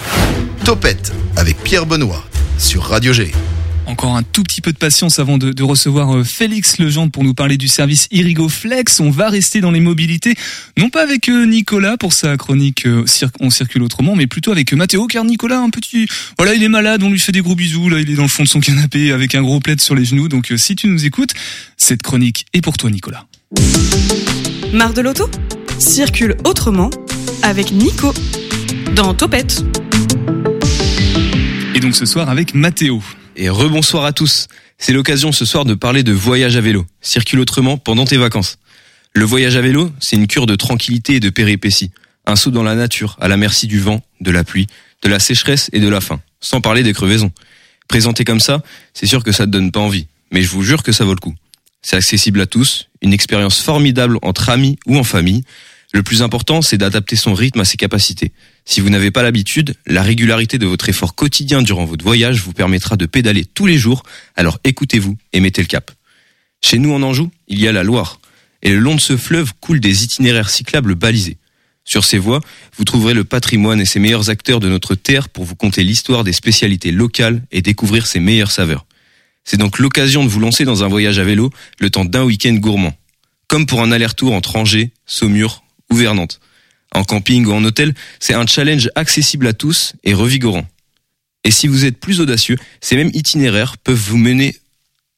[0.65, 2.25] Topette avec Pierre Benoît
[2.59, 3.31] sur Radio G.
[3.87, 7.23] Encore un tout petit peu de patience avant de, de recevoir euh, Félix Legendre pour
[7.23, 8.99] nous parler du service Irigo Flex.
[8.99, 10.35] On va rester dans les mobilités,
[10.77, 13.05] non pas avec euh, Nicolas pour sa chronique euh,
[13.39, 17.05] On circule autrement, mais plutôt avec Mathéo, car Nicolas, un petit, voilà, il est malade,
[17.05, 19.13] on lui fait des gros bisous, là, il est dans le fond de son canapé
[19.13, 20.29] avec un gros plaid sur les genoux.
[20.29, 21.35] Donc, si tu nous écoutes,
[21.77, 23.28] cette chronique est pour toi, Nicolas.
[24.73, 25.31] Marre de l'auto?
[25.79, 26.91] Circule autrement
[27.43, 28.13] avec Nico
[28.95, 29.65] dans Topette.
[31.75, 33.03] Et donc ce soir avec Mathéo.
[33.37, 34.49] Et rebonsoir à tous.
[34.77, 36.85] C'est l'occasion ce soir de parler de voyage à vélo.
[37.01, 38.59] Circule autrement pendant tes vacances.
[39.15, 41.91] Le voyage à vélo, c'est une cure de tranquillité et de péripéties.
[42.27, 44.67] Un saut dans la nature, à la merci du vent, de la pluie,
[45.03, 46.21] de la sécheresse et de la faim.
[46.41, 47.33] Sans parler des crevaisons.
[47.89, 50.07] Présenté comme ça, c'est sûr que ça te donne pas envie.
[50.31, 51.35] Mais je vous jure que ça vaut le coup.
[51.83, 55.45] C'est accessible à tous, une expérience formidable entre amis ou en famille.
[55.93, 58.33] Le plus important, c'est d'adapter son rythme à ses capacités.
[58.65, 62.53] Si vous n'avez pas l'habitude, la régularité de votre effort quotidien durant votre voyage vous
[62.53, 64.03] permettra de pédaler tous les jours,
[64.37, 65.91] alors écoutez-vous et mettez le cap.
[66.63, 68.21] Chez nous en Anjou, il y a la Loire,
[68.63, 71.39] et le long de ce fleuve coulent des itinéraires cyclables balisés.
[71.85, 72.41] Sur ces voies,
[72.77, 76.23] vous trouverez le patrimoine et ses meilleurs acteurs de notre terre pour vous conter l'histoire
[76.23, 78.85] des spécialités locales et découvrir ses meilleures saveurs.
[79.51, 82.53] C'est donc l'occasion de vous lancer dans un voyage à vélo le temps d'un week-end
[82.53, 82.95] gourmand.
[83.47, 86.39] Comme pour un aller-retour entre Angers, Saumur ou Vernantes.
[86.95, 90.67] En camping ou en hôtel, c'est un challenge accessible à tous et revigorant.
[91.45, 94.55] Et si vous êtes plus audacieux, ces mêmes itinéraires peuvent vous mener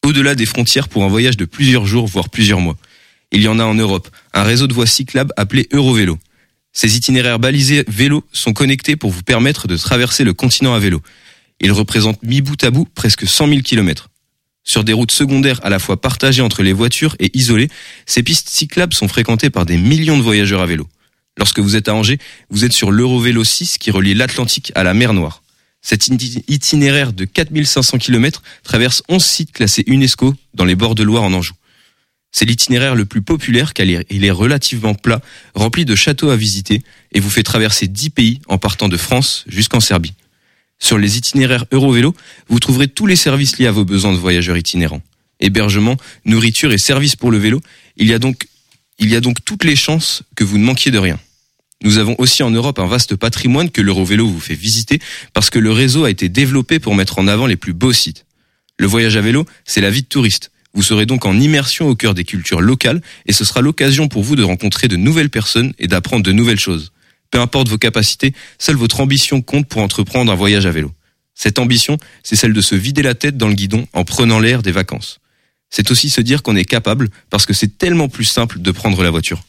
[0.07, 2.77] au-delà des frontières pour un voyage de plusieurs jours, voire plusieurs mois.
[3.33, 6.21] Il y en a en Europe, un réseau de voies cyclables appelé Eurovélo.
[6.73, 11.03] Ces itinéraires balisés vélo sont connectés pour vous permettre de traverser le continent à vélo.
[11.61, 14.10] Ils représentent mi bout à bout presque 100 000 kilomètres.
[14.65, 17.69] Sur des routes secondaires à la fois partagées entre les voitures et isolées,
[18.07, 20.87] ces pistes cyclables sont fréquentées par des millions de voyageurs à vélo.
[21.39, 22.19] Lorsque vous êtes à Angers,
[22.51, 25.43] vous êtes sur l'Eurovélo 6 qui relie l'Atlantique à la mer Noire.
[25.81, 31.03] Cet iti- itinéraire de 4500 km traverse 11 sites classés UNESCO dans les bords de
[31.03, 31.55] Loire en Anjou.
[32.33, 35.21] C'est l'itinéraire le plus populaire car il est relativement plat,
[35.55, 39.45] rempli de châteaux à visiter et vous fait traverser 10 pays en partant de France
[39.49, 40.13] jusqu'en Serbie.
[40.81, 42.15] Sur les itinéraires Eurovélo,
[42.49, 45.03] vous trouverez tous les services liés à vos besoins de voyageurs itinérants.
[45.39, 47.61] Hébergement, nourriture et services pour le vélo.
[47.97, 48.49] Il y a donc,
[48.99, 51.19] il y a donc toutes les chances que vous ne manquiez de rien.
[51.83, 54.99] Nous avons aussi en Europe un vaste patrimoine que l'Eurovélo vous fait visiter
[55.33, 58.27] parce que le réseau a été développé pour mettre en avant les plus beaux sites.
[58.79, 60.51] Le voyage à vélo, c'est la vie de touriste.
[60.75, 64.23] Vous serez donc en immersion au cœur des cultures locales et ce sera l'occasion pour
[64.23, 66.93] vous de rencontrer de nouvelles personnes et d'apprendre de nouvelles choses.
[67.31, 70.91] Peu importe vos capacités, seule votre ambition compte pour entreprendre un voyage à vélo.
[71.35, 74.63] Cette ambition, c'est celle de se vider la tête dans le guidon en prenant l'air
[74.63, 75.21] des vacances.
[75.71, 79.03] C'est aussi se dire qu'on est capable parce que c'est tellement plus simple de prendre
[79.03, 79.43] la voiture.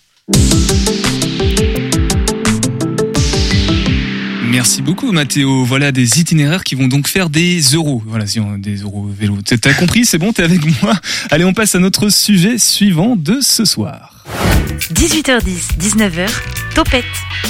[4.51, 5.63] Merci beaucoup Mathéo.
[5.63, 8.03] Voilà des itinéraires qui vont donc faire des euros.
[8.05, 9.39] Voilà, si on, des euros vélo.
[9.41, 10.93] T'as compris, c'est bon, t'es avec moi.
[11.31, 14.10] Allez, on passe à notre sujet suivant de ce soir.
[14.93, 16.29] 18h10, 19h,
[16.75, 17.05] Topette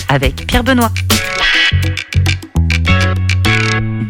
[0.08, 0.92] avec Pierre Benoît.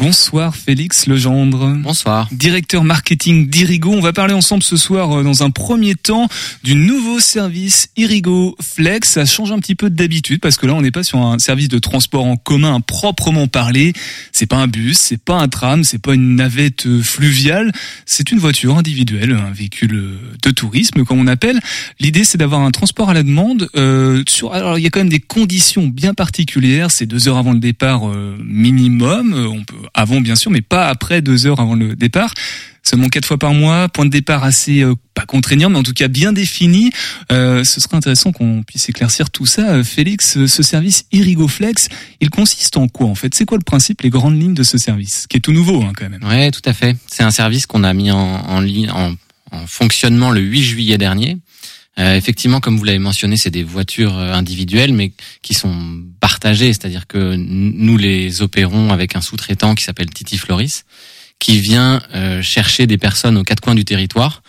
[0.02, 1.78] Bonsoir Félix Legendre.
[1.78, 2.28] Bonsoir.
[2.32, 3.92] Directeur marketing d'Irigo.
[3.92, 6.28] On va parler ensemble ce soir euh, dans un premier temps
[6.64, 9.10] du nouveau service Irigo Flex.
[9.10, 11.68] Ça change un petit peu d'habitude parce que là on n'est pas sur un service
[11.68, 13.94] de transport en commun à proprement parler.
[14.32, 17.72] C'est pas un bus, c'est pas un tram, c'est pas une navette euh, fluviale.
[18.08, 21.60] C'est une voiture individuelle, un véhicule euh, de tourisme comme on appelle.
[22.00, 23.70] L'idée c'est d'avoir un transport à la demande.
[23.76, 26.90] euh, sur, alors il y a quand même des conditions bien particulières.
[26.90, 29.36] C'est deux heures avant le départ euh, minimum.
[29.36, 32.34] On peut avant bien sûr, mais pas après deux heures avant le départ.
[32.84, 35.94] Seulement quatre fois par mois, point de départ assez euh, pas contraignant, mais en tout
[35.94, 36.92] cas bien défini.
[37.32, 39.70] Euh, ce serait intéressant qu'on puisse éclaircir tout ça.
[39.70, 41.90] Euh, Félix, euh, ce service Irigoflex,
[42.22, 43.36] il consiste en quoi en fait?
[43.36, 45.94] C'est quoi le principe, les grandes lignes de ce service, qui est tout nouveau hein,
[45.96, 46.24] quand même?
[46.24, 46.98] Ouais, tout à fait.
[47.06, 49.14] C'est un service qu'on a mis en, en, en,
[49.52, 51.38] en fonctionnement le 8 juillet dernier.
[52.00, 56.68] Euh, effectivement, comme vous l'avez mentionné, c'est des voitures euh, individuelles, mais qui sont partagées,
[56.68, 60.86] c'est-à-dire que nous les opérons avec un sous-traitant qui s'appelle Titi Floris,
[61.40, 64.42] qui vient euh, chercher des personnes aux quatre coins du territoire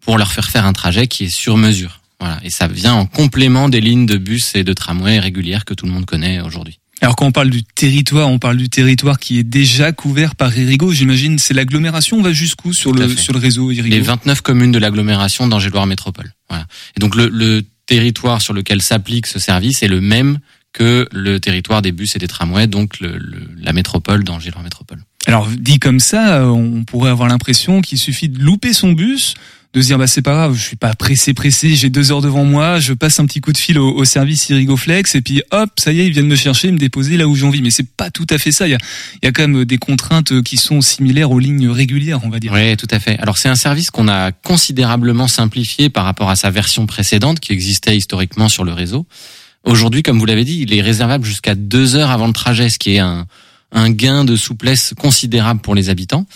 [0.00, 2.00] pour leur faire faire un trajet qui est sur mesure.
[2.18, 5.72] Voilà, et ça vient en complément des lignes de bus et de tramway régulières que
[5.72, 6.79] tout le monde connaît aujourd'hui.
[7.02, 10.56] Alors quand on parle du territoire, on parle du territoire qui est déjà couvert par
[10.56, 10.92] Irigo.
[10.92, 12.18] J'imagine c'est l'agglomération.
[12.18, 15.86] On va jusqu'où sur le sur le réseau Irigo les 29 communes de l'agglomération d'Angers-Loire
[15.86, 16.32] Métropole.
[16.48, 16.66] Voilà.
[16.96, 20.38] Et donc le, le territoire sur lequel s'applique ce service est le même
[20.72, 25.02] que le territoire des bus et des tramways, donc le, le- la métropole d'Angers-Loire Métropole.
[25.26, 29.34] Alors dit comme ça, on pourrait avoir l'impression qu'il suffit de louper son bus
[29.72, 32.22] de se dire bah c'est pas grave, je suis pas pressé pressé, j'ai deux heures
[32.22, 35.70] devant moi, je passe un petit coup de fil au, service Irigoflex et puis hop
[35.78, 37.62] ça y est ils viennent me chercher, me déposer là où j'ai envie.
[37.62, 38.66] Mais c'est pas tout à fait ça.
[38.66, 38.78] Il y a,
[39.22, 42.40] il y a quand même des contraintes qui sont similaires aux lignes régulières, on va
[42.40, 42.52] dire.
[42.52, 43.16] Oui, tout à fait.
[43.20, 47.52] Alors c'est un service qu'on a considérablement simplifié par rapport à sa version précédente qui
[47.52, 49.06] existait historiquement sur le réseau.
[49.62, 52.78] Aujourd'hui, comme vous l'avez dit, il est réservable jusqu'à deux heures avant le trajet, ce
[52.78, 53.26] qui est un,
[53.72, 56.26] un gain de souplesse considérable pour les habitants.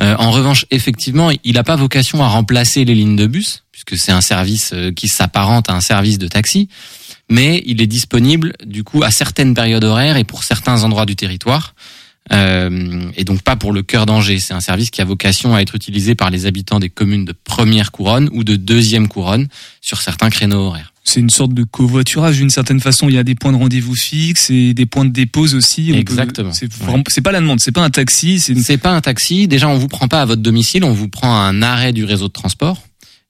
[0.00, 3.98] Euh, en revanche, effectivement, il n'a pas vocation à remplacer les lignes de bus, puisque
[3.98, 6.68] c'est un service euh, qui s'apparente à un service de taxi,
[7.28, 11.16] mais il est disponible du coup à certaines périodes horaires et pour certains endroits du
[11.16, 11.74] territoire.
[12.32, 14.38] Euh, et donc pas pour le cœur d'Angers.
[14.38, 17.32] C'est un service qui a vocation à être utilisé par les habitants des communes de
[17.32, 19.48] première couronne ou de deuxième couronne
[19.80, 20.92] sur certains créneaux horaires.
[21.10, 23.08] C'est une sorte de covoiturage d'une certaine façon.
[23.08, 25.90] Il y a des points de rendez-vous fixes et des points de dépose aussi.
[25.92, 26.52] Exactement.
[26.52, 27.58] C'est pas la demande.
[27.58, 28.38] C'est pas un taxi.
[28.38, 29.48] C'est pas un taxi.
[29.48, 30.84] Déjà, on vous prend pas à votre domicile.
[30.84, 32.78] On vous prend à un arrêt du réseau de transport.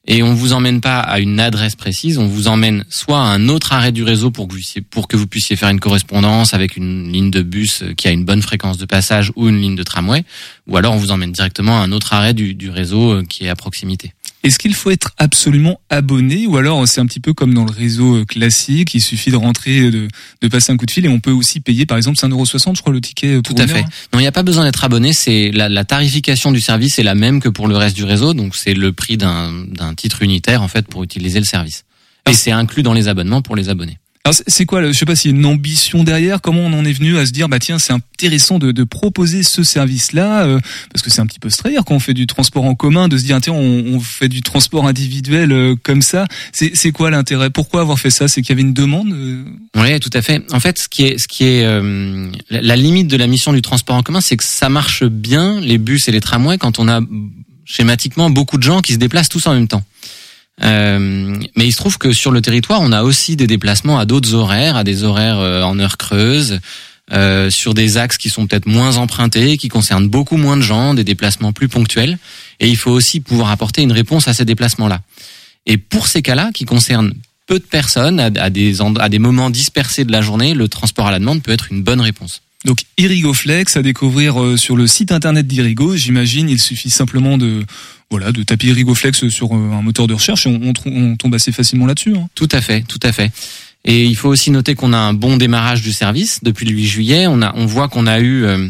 [0.07, 2.19] Et on vous emmène pas à une adresse précise.
[2.19, 5.07] On vous emmène soit à un autre arrêt du réseau pour que vous puissiez, pour
[5.07, 8.41] que vous puissiez faire une correspondance avec une ligne de bus qui a une bonne
[8.41, 10.23] fréquence de passage ou une ligne de tramway.
[10.67, 13.49] Ou alors on vous emmène directement à un autre arrêt du, du réseau qui est
[13.49, 14.13] à proximité.
[14.43, 17.71] Est-ce qu'il faut être absolument abonné ou alors c'est un petit peu comme dans le
[17.71, 20.07] réseau euh, classique, il suffit de rentrer, de,
[20.41, 22.81] de passer un coup de fil et on peut aussi payer par exemple 5,60€ je
[22.81, 23.83] crois le ticket euh, pour Tout à fait.
[24.13, 25.13] Non, il n'y a pas besoin d'être abonné.
[25.13, 28.33] C'est la, la tarification du service est la même que pour le reste du réseau,
[28.33, 31.83] donc c'est le prix d'un d'un titre unitaire en fait pour utiliser le service.
[32.29, 33.97] Et c'est inclus dans les abonnements pour les abonnés.
[34.23, 36.85] Alors c'est- quoi, je sais pas s'il y a une ambition derrière, comment on en
[36.85, 40.59] est venu à se dire bah tiens c'est intéressant de, de proposer ce service-là euh,
[40.93, 43.17] parce que c'est un petit peu straire quand on fait du transport en commun de
[43.17, 46.27] se dire tiens on, on fait du transport individuel euh, comme ça.
[46.53, 47.49] C'est quoi l'intérêt?
[47.49, 48.27] Pourquoi avoir fait ça?
[48.27, 49.43] C'est qu'il y avait une demande euh?
[49.75, 50.43] Oui, tout à fait.
[50.53, 53.63] En fait, ce qui est, ce qui est euh, la limite de la mission du
[53.63, 56.87] transport en commun, c'est que ça marche bien les bus et les tramways quand on
[56.87, 56.99] a
[57.65, 59.83] schématiquement beaucoup de gens qui se déplacent tous en même temps.
[60.63, 64.05] Euh, mais il se trouve que sur le territoire, on a aussi des déplacements à
[64.05, 66.59] d'autres horaires, à des horaires euh, en heure creuse,
[67.11, 70.93] euh, sur des axes qui sont peut-être moins empruntés, qui concernent beaucoup moins de gens,
[70.93, 72.17] des déplacements plus ponctuels.
[72.59, 75.01] Et il faut aussi pouvoir apporter une réponse à ces déplacements-là.
[75.65, 77.13] Et pour ces cas-là, qui concernent
[77.47, 81.11] peu de personnes, à, des, à des moments dispersés de la journée, le transport à
[81.11, 82.41] la demande peut être une bonne réponse.
[82.65, 85.95] Donc Irigoflex à découvrir euh, sur le site internet d'Irigo.
[85.95, 87.65] J'imagine il suffit simplement de
[88.11, 90.49] voilà de taper Irigoflex sur euh, un moteur de recherche et
[90.85, 92.15] on, tombe assez facilement là-dessus.
[92.15, 92.27] hein.
[92.35, 93.31] Tout à fait, tout à fait.
[93.85, 96.85] Et il faut aussi noter qu'on a un bon démarrage du service depuis le 8
[96.85, 97.27] juillet.
[97.27, 98.69] On a, on voit qu'on a eu, euh,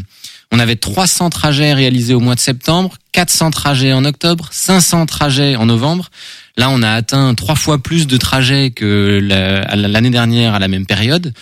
[0.52, 5.56] on avait 300 trajets réalisés au mois de septembre, 400 trajets en octobre, 500 trajets
[5.56, 6.10] en novembre.
[6.56, 10.86] Là, on a atteint trois fois plus de trajets que l'année dernière à la même
[10.86, 11.34] période.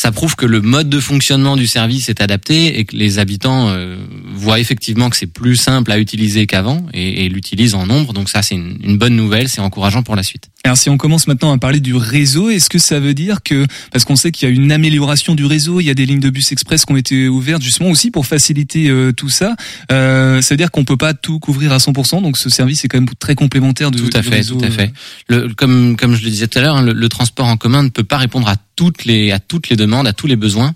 [0.00, 3.68] Ça prouve que le mode de fonctionnement du service est adapté et que les habitants
[3.68, 3.98] euh,
[4.32, 8.14] voient effectivement que c'est plus simple à utiliser qu'avant et, et l'utilisent en nombre.
[8.14, 10.48] Donc ça, c'est une, une bonne nouvelle, c'est encourageant pour la suite.
[10.64, 13.66] Alors si on commence maintenant à parler du réseau, est-ce que ça veut dire que
[13.92, 16.20] parce qu'on sait qu'il y a une amélioration du réseau, il y a des lignes
[16.20, 19.54] de bus express qui ont été ouvertes justement aussi pour faciliter euh, tout ça,
[19.90, 22.88] euh, ça veut dire qu'on peut pas tout couvrir à 100%, donc ce service est
[22.88, 24.56] quand même très complémentaire de, Tout à du fait, réseau.
[24.56, 24.70] tout à euh.
[24.70, 24.92] fait.
[25.28, 27.82] Le, comme comme je le disais tout à l'heure, hein, le, le transport en commun
[27.82, 28.56] ne peut pas répondre à
[29.04, 30.74] les à toutes les demandes, à tous les besoins.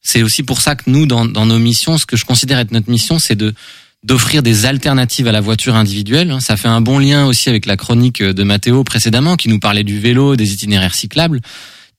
[0.00, 2.72] C'est aussi pour ça que nous, dans, dans nos missions, ce que je considère être
[2.72, 3.54] notre mission, c'est de
[4.04, 6.32] d'offrir des alternatives à la voiture individuelle.
[6.32, 6.40] hein.
[6.40, 9.84] Ça fait un bon lien aussi avec la chronique de Mathéo précédemment, qui nous parlait
[9.84, 11.40] du vélo, des itinéraires cyclables.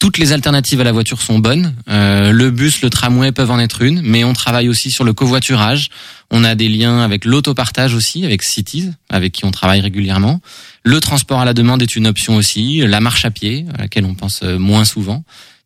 [0.04, 1.74] Toutes les alternatives à la voiture sont bonnes.
[1.88, 5.14] Euh, le bus, le tramway peuvent en être une, mais on travaille aussi sur le
[5.14, 5.88] covoiturage.
[6.30, 10.42] On a des liens avec l'autopartage aussi, avec Cities, avec qui on travaille régulièrement.
[10.84, 12.80] Le transport à la demande est une option aussi.
[12.86, 15.24] La marche à pied, à laquelle on pense euh, moins souvent.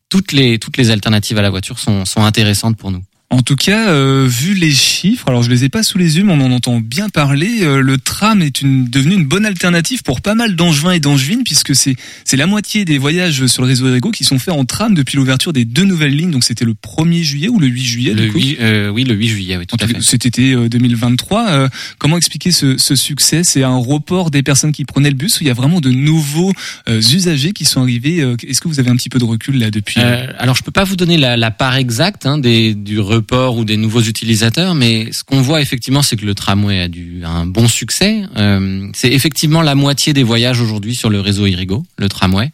[0.08, 3.02] Toutes les toutes les alternatives à la voiture sont sont intéressantes pour nous.
[3.30, 6.24] En tout cas, euh, vu les chiffres, alors je les ai pas sous les yeux,
[6.24, 7.60] mais on en entend bien parler.
[7.62, 11.44] euh, le tram est une, devenu une bonne alternative pour pas mal d'angevins et d'angevines,
[11.44, 14.64] puisque c'est c'est la moitié des voyages sur le réseau Ergo qui sont faits en
[14.64, 16.32] tram depuis l'ouverture des deux nouvelles lignes.
[16.32, 19.04] Donc c'était le 1er juillet ou le 8 juillet Le du coup 8, euh, oui,
[19.04, 20.02] le 8 juillet, oui, tout à fait.
[20.02, 21.50] cet été euh, 2023.
[21.50, 21.68] Euh,
[21.98, 23.44] comment expliquer ce, ce succès?
[23.44, 25.90] C'est un report des personnes qui prenaient le bus ou il y a vraiment de
[25.90, 26.54] nouveaux
[26.88, 29.60] euh, usagers qui sont arrivés euh, Est-ce que vous avez un petit peu de recul
[29.60, 32.74] là depuis Euh, alors je peux pas vous donner la, la part exacte hein, des,
[32.74, 36.80] du report ou des nouveaux utilisateurs, mais ce qu'on voit effectivement, c'est que le tramway
[36.80, 38.24] a, du, a un bon succès.
[38.38, 42.52] Euh, c'est effectivement la moitié des voyages aujourd'hui sur le réseau Irigo, le tramway.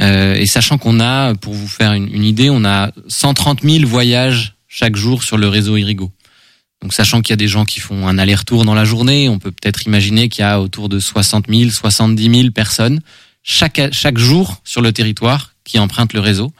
[0.00, 3.86] Euh, et sachant qu'on a, pour vous faire une, une idée, on a 130 000
[3.86, 6.10] voyages chaque jour sur le réseau Irigo.
[6.82, 9.38] Donc sachant qu'il y a des gens qui font un aller-retour dans la journée, on
[9.38, 13.00] peut peut-être imaginer qu'il y a autour de 60 000, 70 000 personnes
[13.42, 16.52] chaque, chaque jour sur le territoire qui empruntent le réseau.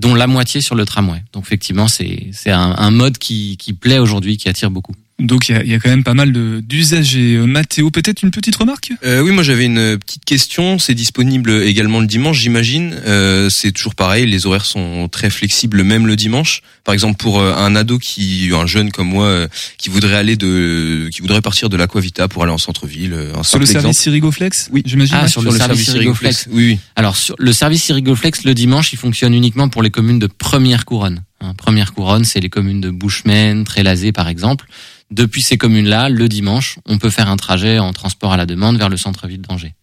[0.00, 1.22] Dont la moitié sur le tramway.
[1.32, 4.94] Donc effectivement, c'est un, un mode qui, qui plaît aujourd'hui, qui attire beaucoup.
[5.20, 7.36] Donc il y a, il y a quand même pas mal de- d'usagers.
[7.36, 8.90] Euh, Mathéo, peut-être une petite remarque?
[9.04, 10.78] Euh, oui, moi j'avais une petite question.
[10.78, 12.96] C'est disponible également le dimanche, j'imagine.
[13.06, 14.26] Euh, c'est toujours pareil.
[14.26, 16.62] Les horaires sont très flexibles, même le dimanche.
[16.84, 19.48] Par exemple, pour euh, un ado qui, un jeune comme moi, euh,
[19.78, 23.12] qui voudrait aller de, qui voudrait partir de l'Aquavita pour aller en centre-ville.
[23.12, 24.06] euh, Sur le service.
[24.06, 25.16] Irigoflex Oui, j'imagine?
[25.20, 26.48] Ah, sur, le, service Irigoflex.
[26.50, 26.78] Oui, oui.
[26.96, 30.84] Alors, sur le service Irigoflex, le dimanche, il fonctionne uniquement pour les communes de première
[30.86, 31.22] couronne.
[31.40, 34.66] Hein, première couronne, c'est les communes de Bushman, Trélazé, par exemple.
[35.10, 38.76] Depuis ces communes-là, le dimanche, on peut faire un trajet en transport à la demande
[38.76, 39.74] vers le centre-ville d'Angers.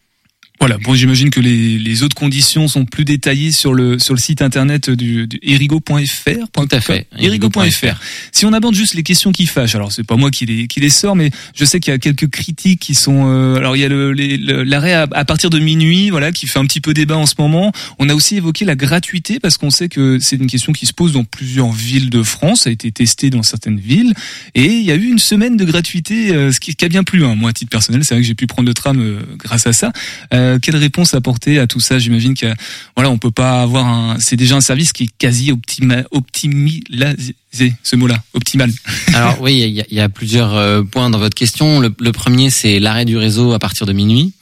[0.59, 0.77] Voilà.
[0.79, 4.41] Bon, j'imagine que les, les autres conditions sont plus détaillées sur le sur le site
[4.41, 6.47] internet du, du erigo.fr.
[6.51, 7.07] Tout à fait.
[7.19, 7.99] Erigo.fr.
[8.31, 10.79] Si on aborde juste les questions qui fâchent, alors c'est pas moi qui les qui
[10.79, 13.25] les sort, mais je sais qu'il y a quelques critiques qui sont.
[13.27, 16.31] euh, alors il y a le- les- le- l'arrêt à, à partir de minuit, voilà,
[16.31, 17.71] qui fait un petit peu débat en ce moment.
[17.99, 20.93] On a aussi évoqué la gratuité parce qu'on sait que c'est une question qui se
[20.93, 22.61] pose dans plusieurs villes de France.
[22.61, 24.13] Ça a été testé dans certaines villes
[24.55, 27.03] et il y a eu une semaine de gratuité, euh, ce qui, qui a bien
[27.03, 27.23] plu.
[27.25, 27.35] Hein.
[27.35, 29.73] Moi, à titre personnel, c'est vrai que j'ai pu prendre le tram euh, grâce à
[29.73, 29.91] ça.
[30.33, 32.47] Euh, quelle réponse apporter à tout ça J'imagine que
[32.95, 34.17] voilà, on peut pas avoir un.
[34.19, 38.71] C'est déjà un service qui est quasi optima, optimisé, ce mot-là, optimal.
[39.13, 41.79] Alors oui, il y, a- plusieurs euh, points dans votre question.
[41.79, 44.33] Le, premier, c'est l'arrêt du réseau à partir de minuit.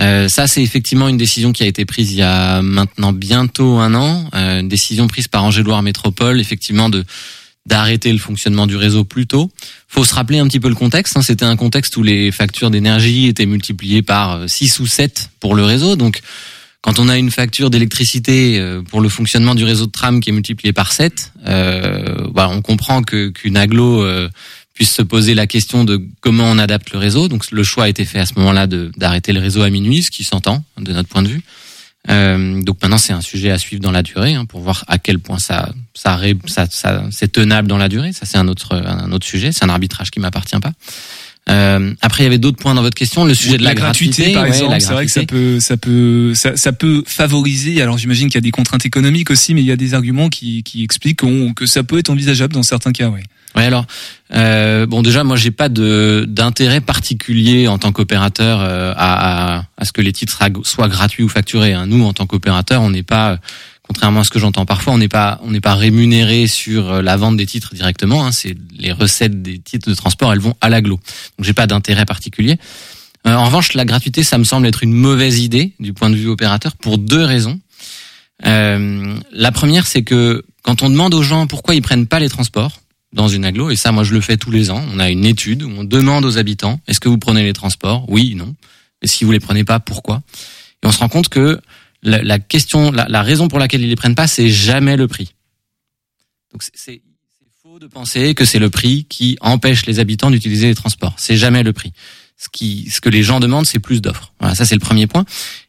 [0.00, 3.78] Euh, ça, c'est effectivement une décision qui a été prise il y a maintenant bientôt
[3.78, 7.04] un an, euh, une décision prise par Angers-Loire Métropole, effectivement de
[7.66, 9.50] d'arrêter le fonctionnement du réseau plus tôt.
[9.88, 11.16] Faut se rappeler un petit peu le contexte.
[11.16, 11.22] hein.
[11.22, 15.64] C'était un contexte où les factures d'énergie étaient multipliées par 6 ou 7 pour le
[15.64, 15.96] réseau.
[15.96, 16.20] Donc,
[16.82, 20.30] quand on a une facture d'électricité euh, pour le fonctionnement du réseau de tram qui
[20.30, 24.28] est multipliée par 7, euh, bah, on comprend que qu'une aglo euh,
[24.74, 27.28] puisse se poser la question de comment on adapte le réseau.
[27.28, 30.10] Donc le choix a été fait à ce moment-là d'arrêter le réseau à minuit, ce
[30.10, 31.42] qui s'entend de notre point de vue.
[32.10, 34.98] Euh, donc maintenant c'est un sujet à suivre dans la durée hein, pour voir à
[34.98, 38.12] quel point ça ça, ça, ça c'est tenable dans la durée.
[38.12, 39.52] Ça c'est un autre un autre sujet.
[39.52, 40.72] C'est un arbitrage qui m'appartient pas.
[41.50, 43.24] Euh, après il y avait d'autres points dans votre question.
[43.24, 45.76] Le sujet de la, gratuité, par ouais, exemple, la c'est vrai que ça peut, ça
[45.76, 47.82] peut, ça, ça peut favoriser.
[47.82, 50.28] Alors j'imagine qu'il y a des contraintes économiques aussi, mais il y a des arguments
[50.28, 53.08] qui, qui expliquent qu'on- que ça peut être envisageable dans certains cas.
[53.08, 53.22] Ouais.
[53.54, 53.84] Ouais, alors
[54.34, 59.84] euh, bon déjà moi j'ai pas d'intérêt particulier en tant qu'opérateur euh, à, à à
[59.84, 61.74] ce que les titres soient- soient gratuits ou facturés.
[61.74, 61.86] hein.
[61.86, 63.38] Nous en tant qu'opérateur on n'est pas
[63.86, 67.02] contrairement à ce que j'entends parfois on n'est pas on n'est pas rémunéré sur euh,
[67.02, 68.24] la vente des titres directement.
[68.24, 68.32] Hein.
[68.32, 70.96] C'est les recettes des titres de transport elles vont à l'aglo.
[71.36, 72.56] Donc j'ai pas d'intérêt particulier.
[73.26, 76.16] Euh, en revanche la gratuité ça me semble être une mauvaise idée du point de
[76.16, 77.60] vue opérateur pour deux raisons.
[78.46, 82.30] Euh, la première c'est que quand on demande aux gens pourquoi ils prennent pas les
[82.30, 82.78] transports
[83.12, 84.82] dans une aglo, et ça, moi, je le fais tous les ans.
[84.92, 88.04] On a une étude où on demande aux habitants est-ce que vous prenez les transports?
[88.08, 88.54] Oui, non.
[89.02, 90.22] Et si vous les prenez pas, pourquoi?
[90.82, 91.60] Et on se rend compte que
[92.02, 95.34] la, question, la, la raison pour laquelle ils les prennent pas, c'est jamais le prix.
[96.52, 97.00] Donc c'est
[97.62, 101.14] faux de penser que c'est le prix qui empêche les habitants d'utiliser les transports.
[101.16, 101.92] C'est jamais le prix.
[102.36, 104.32] Ce qui, ce que les gens demandent, c'est plus d'offres.
[104.40, 105.24] Voilà, ça c'est le premier point.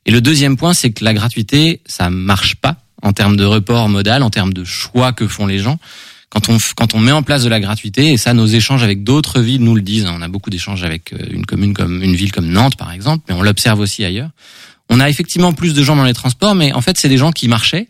[0.06, 3.90] Et le deuxième point, c'est que la gratuité, ça marche pas en termes de report
[3.90, 5.78] modal, en termes de choix que font les gens
[6.34, 9.04] quand on quand on met en place de la gratuité et ça nos échanges avec
[9.04, 12.02] d'autres villes nous le disent hein, on a beaucoup d'échanges avec euh, une commune comme
[12.02, 14.32] une ville comme Nantes par exemple mais on l'observe aussi ailleurs
[14.90, 17.32] on a effectivement plus de gens dans les transports mais en fait c'est des gens
[17.32, 17.88] qui marchaient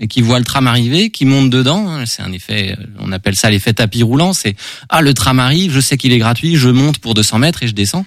[0.00, 2.04] et qui voient le tram arriver qui montent dedans hein.
[2.04, 4.56] c'est un effet euh, on appelle ça l'effet tapis roulant c'est
[4.88, 7.68] ah le tram arrive je sais qu'il est gratuit je monte pour 200 mètres et
[7.68, 8.04] je descends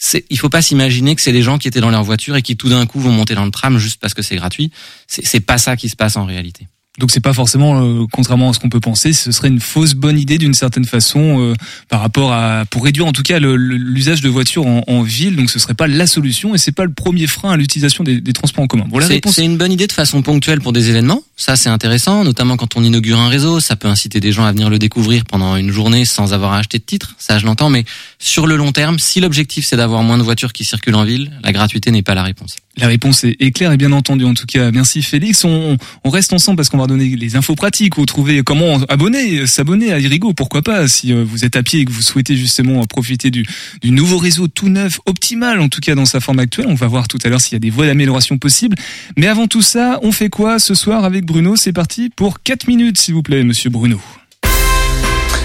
[0.00, 2.42] c'est, il faut pas s'imaginer que c'est des gens qui étaient dans leur voiture et
[2.42, 4.70] qui tout d'un coup vont monter dans le tram juste parce que c'est gratuit.
[5.08, 6.68] C'est, c'est pas ça qui se passe en réalité.
[6.98, 9.94] Donc c'est pas forcément, euh, contrairement à ce qu'on peut penser, ce serait une fausse
[9.94, 11.54] bonne idée d'une certaine façon euh,
[11.88, 15.36] par rapport à pour réduire en tout cas l'usage de voitures en, en ville.
[15.36, 18.20] Donc ce serait pas la solution et c'est pas le premier frein à l'utilisation des,
[18.20, 18.84] des transports en commun.
[18.88, 21.22] Bon, c'est, une bonne idée de façon ponctuelle pour des événements.
[21.36, 23.60] Ça, c'est intéressant, notamment quand on inaugure un réseau.
[23.60, 26.58] Ça peut inciter des gens à venir le découvrir pendant une journée sans avoir à
[26.58, 27.14] acheter de titre.
[27.18, 27.70] Ça, je l'entends.
[27.70, 27.84] Mais
[28.18, 31.30] sur le long terme, si l'objectif c'est d'avoir moins de voitures qui circulent en ville,
[31.44, 32.56] la gratuité n'est pas la réponse.
[32.76, 34.72] La réponse est, est claire et bien entendue en tout cas.
[34.72, 35.44] Merci Félix.
[35.44, 37.96] On, on reste ensemble parce qu'on va donner les infos pratiques.
[37.96, 40.32] Vous trouvez comment abonner, s'abonner à Irigo.
[40.32, 43.46] Pourquoi pas si euh, vous êtes à pied et que vous souhaitez justement profiter du,
[43.80, 46.66] du nouveau réseau tout neuf, optimal en tout cas dans sa forme actuelle.
[46.68, 48.76] On va voir tout à l'heure s'il y a des voies d'amélioration possibles.
[49.16, 51.54] Mais avant tout ça, on fait quoi ce soir avec Bruno?
[51.54, 54.00] C'est parti pour 4 minutes s'il vous plaît, monsieur Bruno.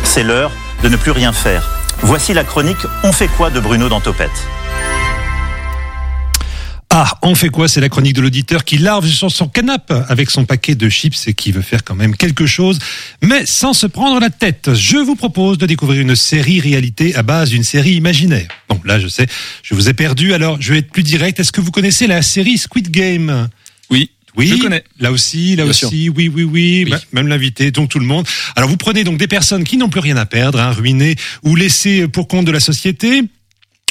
[0.04, 0.52] C'est l'heure
[0.84, 1.70] de ne plus rien faire.
[2.02, 4.48] Voici la chronique On fait quoi de Bruno dans Topette?
[6.96, 10.30] Ah, on fait quoi C'est la chronique de l'auditeur qui larve sur son canapé avec
[10.30, 12.78] son paquet de chips et qui veut faire quand même quelque chose,
[13.20, 14.76] mais sans se prendre la tête.
[14.76, 18.48] Je vous propose de découvrir une série réalité à base d'une série imaginaire.
[18.70, 19.26] Bon, là, je sais,
[19.64, 21.40] je vous ai perdu, alors je vais être plus direct.
[21.40, 23.50] Est-ce que vous connaissez la série Squid Game?
[23.90, 24.12] Oui.
[24.36, 24.84] Oui, Je connais.
[25.00, 28.28] Là aussi, là Bien aussi, oui, oui, oui, bah, même l'invité, donc tout le monde.
[28.56, 31.56] Alors vous prenez donc des personnes qui n'ont plus rien à perdre, hein, ruinées ou
[31.56, 33.24] laissées pour compte de la société.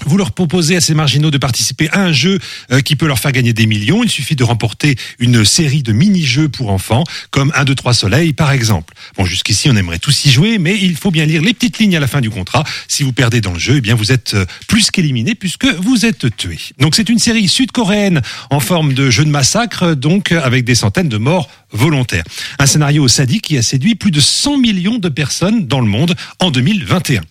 [0.07, 2.39] Vous leur proposez à ces marginaux de participer à un jeu
[2.71, 4.03] euh, qui peut leur faire gagner des millions.
[4.03, 8.33] Il suffit de remporter une série de mini-jeux pour enfants, comme 1, 2, 3 soleils
[8.33, 8.95] par exemple.
[9.17, 11.97] Bon, jusqu'ici, on aimerait tous y jouer, mais il faut bien lire les petites lignes
[11.97, 12.65] à la fin du contrat.
[12.89, 16.05] Si vous perdez dans le jeu, eh bien, vous êtes euh, plus qu'éliminé puisque vous
[16.05, 16.59] êtes tué.
[16.79, 21.09] Donc, c'est une série sud-coréenne en forme de jeu de massacre, donc avec des centaines
[21.09, 22.25] de morts volontaires.
[22.59, 26.15] Un scénario sadique qui a séduit plus de 100 millions de personnes dans le monde
[26.39, 27.23] en 2021.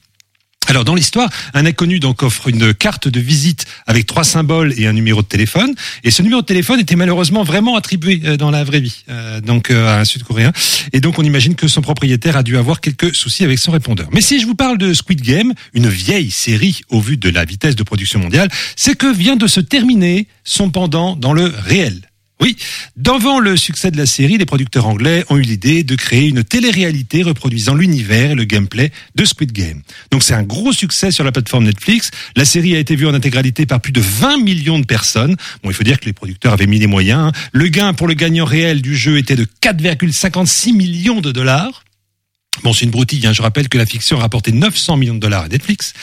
[0.67, 4.87] Alors dans l'histoire, un inconnu donc offre une carte de visite avec trois symboles et
[4.87, 5.73] un numéro de téléphone.
[6.03, 9.41] Et ce numéro de téléphone était malheureusement vraiment attribué euh, dans la vraie vie, euh,
[9.41, 10.53] donc euh, à un Sud-Coréen.
[10.93, 14.07] Et donc on imagine que son propriétaire a dû avoir quelques soucis avec son répondeur.
[14.13, 17.43] Mais si je vous parle de Squid Game, une vieille série au vu de la
[17.43, 22.01] vitesse de production mondiale, c'est que vient de se terminer son pendant dans le réel.
[22.41, 22.57] Oui,
[22.97, 26.43] devant le succès de la série, les producteurs anglais ont eu l'idée de créer une
[26.43, 29.83] télé-réalité reproduisant l'univers et le gameplay de Squid Game.
[30.09, 32.09] Donc c'est un gros succès sur la plateforme Netflix.
[32.35, 35.35] La série a été vue en intégralité par plus de 20 millions de personnes.
[35.63, 37.27] Bon, il faut dire que les producteurs avaient mis les moyens.
[37.27, 37.31] hein.
[37.51, 41.83] Le gain pour le gagnant réel du jeu était de 4,56 millions de dollars.
[42.63, 43.25] Bon, c'est une broutille.
[43.25, 43.33] Hein.
[43.33, 45.93] Je rappelle que la fiction a rapporté 900 millions de dollars à Netflix.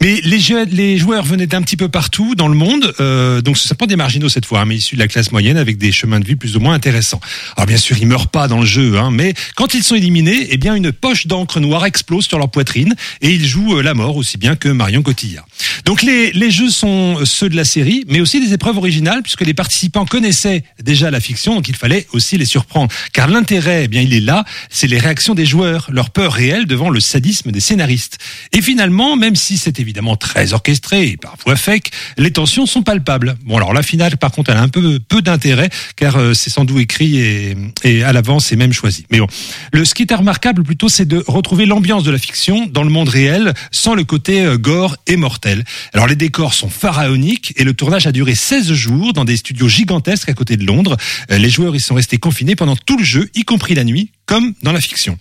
[0.00, 2.94] Mais les, jeux- les joueurs venaient d'un petit peu partout dans le monde.
[3.00, 5.58] Euh, donc, ce pas des marginaux cette fois, hein, mais issus de la classe moyenne
[5.58, 7.20] avec des chemins de vie plus ou moins intéressants.
[7.56, 10.46] Alors, bien sûr, ils meurent pas dans le jeu, hein, mais quand ils sont éliminés,
[10.50, 13.92] eh bien, une poche d'encre noire explose sur leur poitrine et ils jouent euh, la
[13.92, 15.46] mort aussi bien que Marion Cotillard.
[15.84, 19.42] Donc, les, les jeux sont ceux de la série, mais aussi des épreuves originales puisque
[19.42, 22.90] les participants connaissaient déjà la fiction, donc il fallait aussi les surprendre.
[23.12, 26.66] Car l'intérêt, eh bien, il est là, c'est les réactions des joueurs, leur peur réelle
[26.66, 28.18] devant le sadisme des scénaristes.
[28.52, 33.36] Et finalement, même si c'est évidemment très orchestré et parfois fake, les tensions sont palpables.
[33.44, 36.50] Bon, alors la finale, par contre, elle a un peu peu d'intérêt car euh, c'est
[36.50, 39.06] sans doute écrit et, et à l'avance et même choisi.
[39.10, 39.26] Mais bon,
[39.72, 42.90] le ce qui est remarquable plutôt, c'est de retrouver l'ambiance de la fiction dans le
[42.90, 45.64] monde réel sans le côté euh, gore et mortel.
[45.94, 49.68] Alors les décors sont pharaoniques et le tournage a duré 16 jours dans des studios
[49.68, 50.96] gigantesques à côté de Londres.
[51.30, 54.10] Euh, Les joueurs y sont restés confinés pendant tout le jeu, y compris la nuit,
[54.26, 55.18] comme dans la fiction.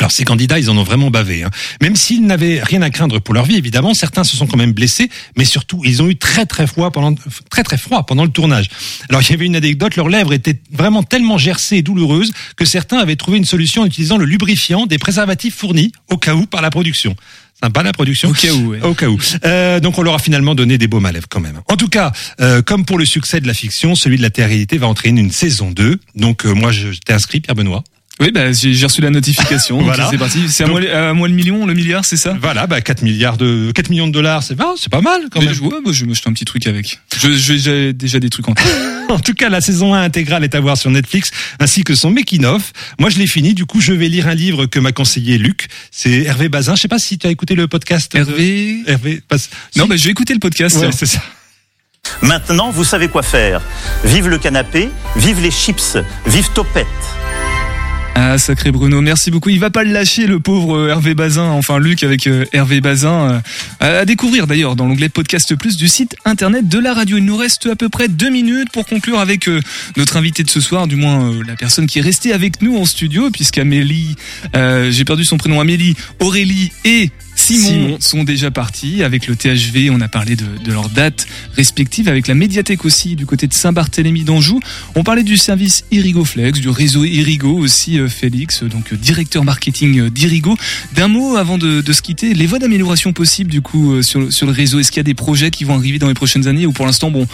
[0.00, 1.44] Alors ces candidats, ils en ont vraiment bavé.
[1.44, 1.50] Hein.
[1.82, 4.72] Même s'ils n'avaient rien à craindre pour leur vie, évidemment, certains se sont quand même
[4.72, 7.14] blessés, mais surtout, ils ont eu très très froid pendant
[7.50, 8.68] très très froid pendant le tournage.
[9.08, 12.64] Alors il y avait une anecdote, leurs lèvres étaient vraiment tellement gercées et douloureuses que
[12.64, 16.46] certains avaient trouvé une solution en utilisant le lubrifiant des préservatifs fournis au cas où
[16.46, 17.14] par la production.
[17.62, 18.30] Sympa la production.
[18.30, 18.80] Au cas où, ouais.
[18.82, 19.18] Au cas où.
[19.44, 21.60] Euh, donc on leur a finalement donné des baumes à lèvres quand même.
[21.68, 24.78] En tout cas, euh, comme pour le succès de la fiction, celui de la télé-réalité
[24.78, 25.98] va entraîner une saison 2.
[26.14, 27.84] Donc euh, moi, je je t'ai inscrit, Pierre Benoît.
[28.20, 29.76] Oui, bah, j'ai reçu la notification.
[29.78, 30.08] donc Voilà.
[30.10, 30.48] C'est parti.
[30.48, 32.36] C'est à, à moi le million, le milliard, c'est ça?
[32.40, 35.40] Voilà, bah 4 milliards de 4 millions de dollars, c'est pas c'est pas mal quand
[35.40, 35.54] Mais même.
[35.54, 37.00] je, ouais, bah, je me un petit truc avec.
[37.18, 38.66] Je- je- J'ai déjà des trucs en tête.
[39.10, 42.10] En tout cas, la saison 1 intégrale est à voir sur Netflix, ainsi que son
[42.10, 42.72] making-of.
[43.00, 43.54] Moi, je l'ai fini.
[43.54, 45.66] Du coup, je vais lire un livre que m'a conseillé Luc.
[45.90, 46.76] C'est Hervé Bazin.
[46.76, 48.12] Je sais pas si tu as écouté le podcast.
[48.12, 49.20] de- Hervé Hervé.
[49.26, 49.34] Pas-
[49.74, 49.88] Non, Si.
[49.88, 50.76] bah, je vais écouter le podcast.
[50.76, 51.20] Ouais, c'est ça.
[52.22, 53.60] Maintenant, vous savez quoi faire.
[54.04, 55.96] Vive le canapé, vive les chips,
[56.26, 56.86] vive Topette.
[58.14, 59.50] Ah, sacré Bruno, merci beaucoup.
[59.50, 62.80] Il va pas le lâcher, le pauvre euh, Hervé Bazin, enfin Luc avec euh, Hervé
[62.80, 63.40] Bazin,
[63.82, 67.16] euh, à découvrir d'ailleurs dans l'onglet Podcast Plus du site internet de la radio.
[67.18, 69.48] Il nous reste à peu près deux minutes pour conclure avec
[69.96, 72.84] notre invité de ce soir, du moins la personne qui est restée avec nous en
[72.84, 74.16] studio, puisqu'Amélie,
[74.56, 77.10] euh, j'ai perdu son prénom, Amélie, Aurélie et
[77.50, 77.96] Simon, Simon.
[78.00, 79.90] sont déjà partis avec le THV.
[79.90, 81.26] On a parlé de, de leurs dates
[81.56, 84.60] respectives avec la médiathèque aussi du côté de Saint-Barthélemy d'Anjou.
[84.94, 89.98] On parlait du service Irigoflex, du réseau Irigo aussi, euh, Félix, donc euh, directeur marketing
[89.98, 90.56] euh, d'Irigo.
[90.94, 94.46] D'un mot avant de, de se quitter, les voies d'amélioration possibles du coup sur, sur
[94.46, 94.78] le réseau.
[94.78, 96.86] Est-ce qu'il y a des projets qui vont arriver dans les prochaines années ou pour
[96.86, 97.26] l'instant, bon,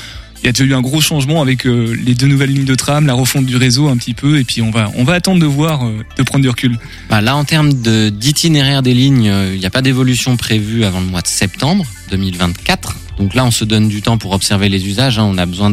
[0.42, 2.74] il y a déjà eu un gros changement avec euh, les deux nouvelles lignes de
[2.74, 5.40] tram, la refonte du réseau un petit peu, et puis on va on va attendre
[5.40, 6.78] de voir, euh, de prendre du recul.
[7.10, 10.84] Bah, là, en termes de- d'itinéraire des lignes, euh, il n'y a pas d'évolution prévue
[10.84, 12.96] avant le mois de septembre 2024.
[13.18, 15.18] Donc là, on se donne du temps pour observer les usages.
[15.18, 15.24] hein.
[15.24, 15.70] On a besoin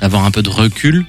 [0.00, 1.04] d'avoir un peu de recul.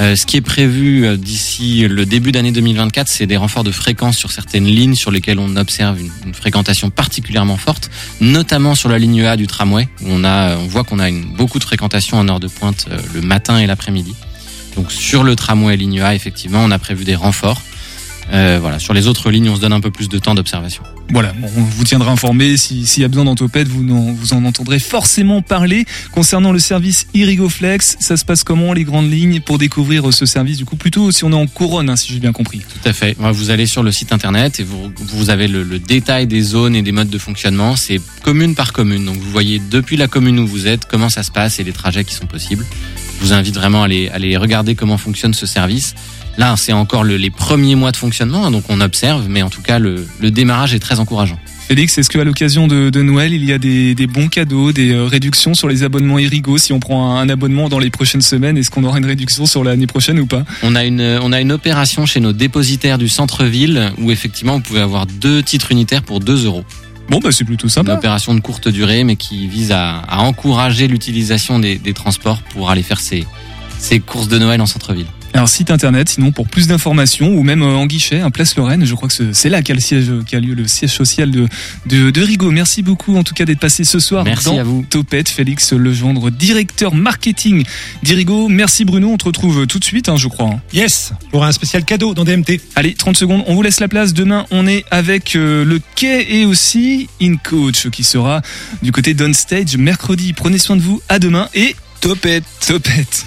[0.00, 3.70] Euh, ce qui est prévu euh, d'ici le début d'année 2024, c'est des renforts de
[3.70, 7.90] fréquence sur certaines lignes sur lesquelles on observe une, fréquentation particulièrement forte,
[8.20, 11.58] notamment sur la ligne A du tramway, où on, a, on voit qu'on a beaucoup
[11.58, 14.14] de fréquentation en heure de pointe euh, le matin et l'après-midi.
[14.74, 17.60] Donc sur le tramway ligne A, effectivement, on a prévu des renforts.
[18.32, 20.82] Euh, voilà, sur les autres lignes, on se donne un peu plus de temps d'observation.
[21.10, 22.56] Voilà, bon, on vous tiendra informé.
[22.56, 25.84] Si- S'il y a besoin d'Antopède, vous, en- vous en entendrez forcément parler.
[26.12, 30.58] Concernant le service Irigoflex, ça se passe comment les grandes lignes pour découvrir ce service
[30.58, 32.58] Du coup, plutôt si on est en couronne, hein, si j'ai bien compris.
[32.60, 33.16] Tout à fait.
[33.18, 36.76] Vous allez sur le site internet et vous, vous avez le, le détail des zones
[36.76, 37.74] et des modes de fonctionnement.
[37.74, 39.04] C'est commune par commune.
[39.06, 41.72] Donc vous voyez depuis la commune où vous êtes comment ça se passe et les
[41.72, 42.64] trajets qui sont possibles.
[43.20, 45.94] vous invite vraiment à aller, à aller regarder comment fonctionne ce service.
[46.38, 49.50] Là, c'est encore le- les premiers mois de fonctionnement, hein, donc on observe, mais en
[49.50, 51.38] tout cas, le, le démarrage est très encourageant.
[51.68, 54.90] Félix, est-ce qu'à l'occasion de, de Noël, il y a des, des bons cadeaux, des
[54.92, 58.22] euh, réductions sur les abonnements Erigo Si on prend un, un abonnement dans les prochaines
[58.22, 60.44] semaines, est-ce qu'on aura une réduction sur l'année prochaine ou pas?
[60.64, 64.60] On a une, on a une opération chez nos dépositaires du centre-ville où effectivement vous
[64.62, 66.64] pouvez avoir deux titres unitaires pour 2 euros.
[67.08, 67.92] Bon, bah c'est plutôt sympa.
[67.92, 72.40] Une opération de courte durée, mais qui vise à, à encourager l'utilisation des, des transports
[72.52, 73.26] pour aller faire ses,
[73.78, 75.06] ses courses de Noël en centre-ville.
[75.32, 78.84] Alors site internet, sinon pour plus d'informations ou même euh, en guichet, un Place Lorraine,
[78.84, 81.46] je crois que c'est- là qu'a lieu le siège social de
[81.86, 82.50] de, de Rigaud.
[82.50, 84.84] Merci beaucoup en tout cas d'être passé ce soir Merci dans à vous.
[84.90, 87.64] Topette, Félix Legendre, directeur marketing
[88.02, 88.48] d'Irigo.
[88.48, 90.46] Merci Bruno, on te retrouve tout de suite, hein, je crois.
[90.48, 90.60] hein.
[90.72, 92.60] Yes, pour un spécial cadeau dans DMT.
[92.74, 94.12] Allez, 30 secondes, on vous laisse la place.
[94.12, 98.42] Demain, on est avec euh, le quai et aussi In Coach qui sera
[98.82, 100.32] du côté d'Onstage mercredi.
[100.32, 103.24] Prenez soin de vous, à demain et Topette, Topette.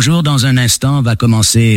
[0.00, 1.76] Bonjour, dans un instant va commencer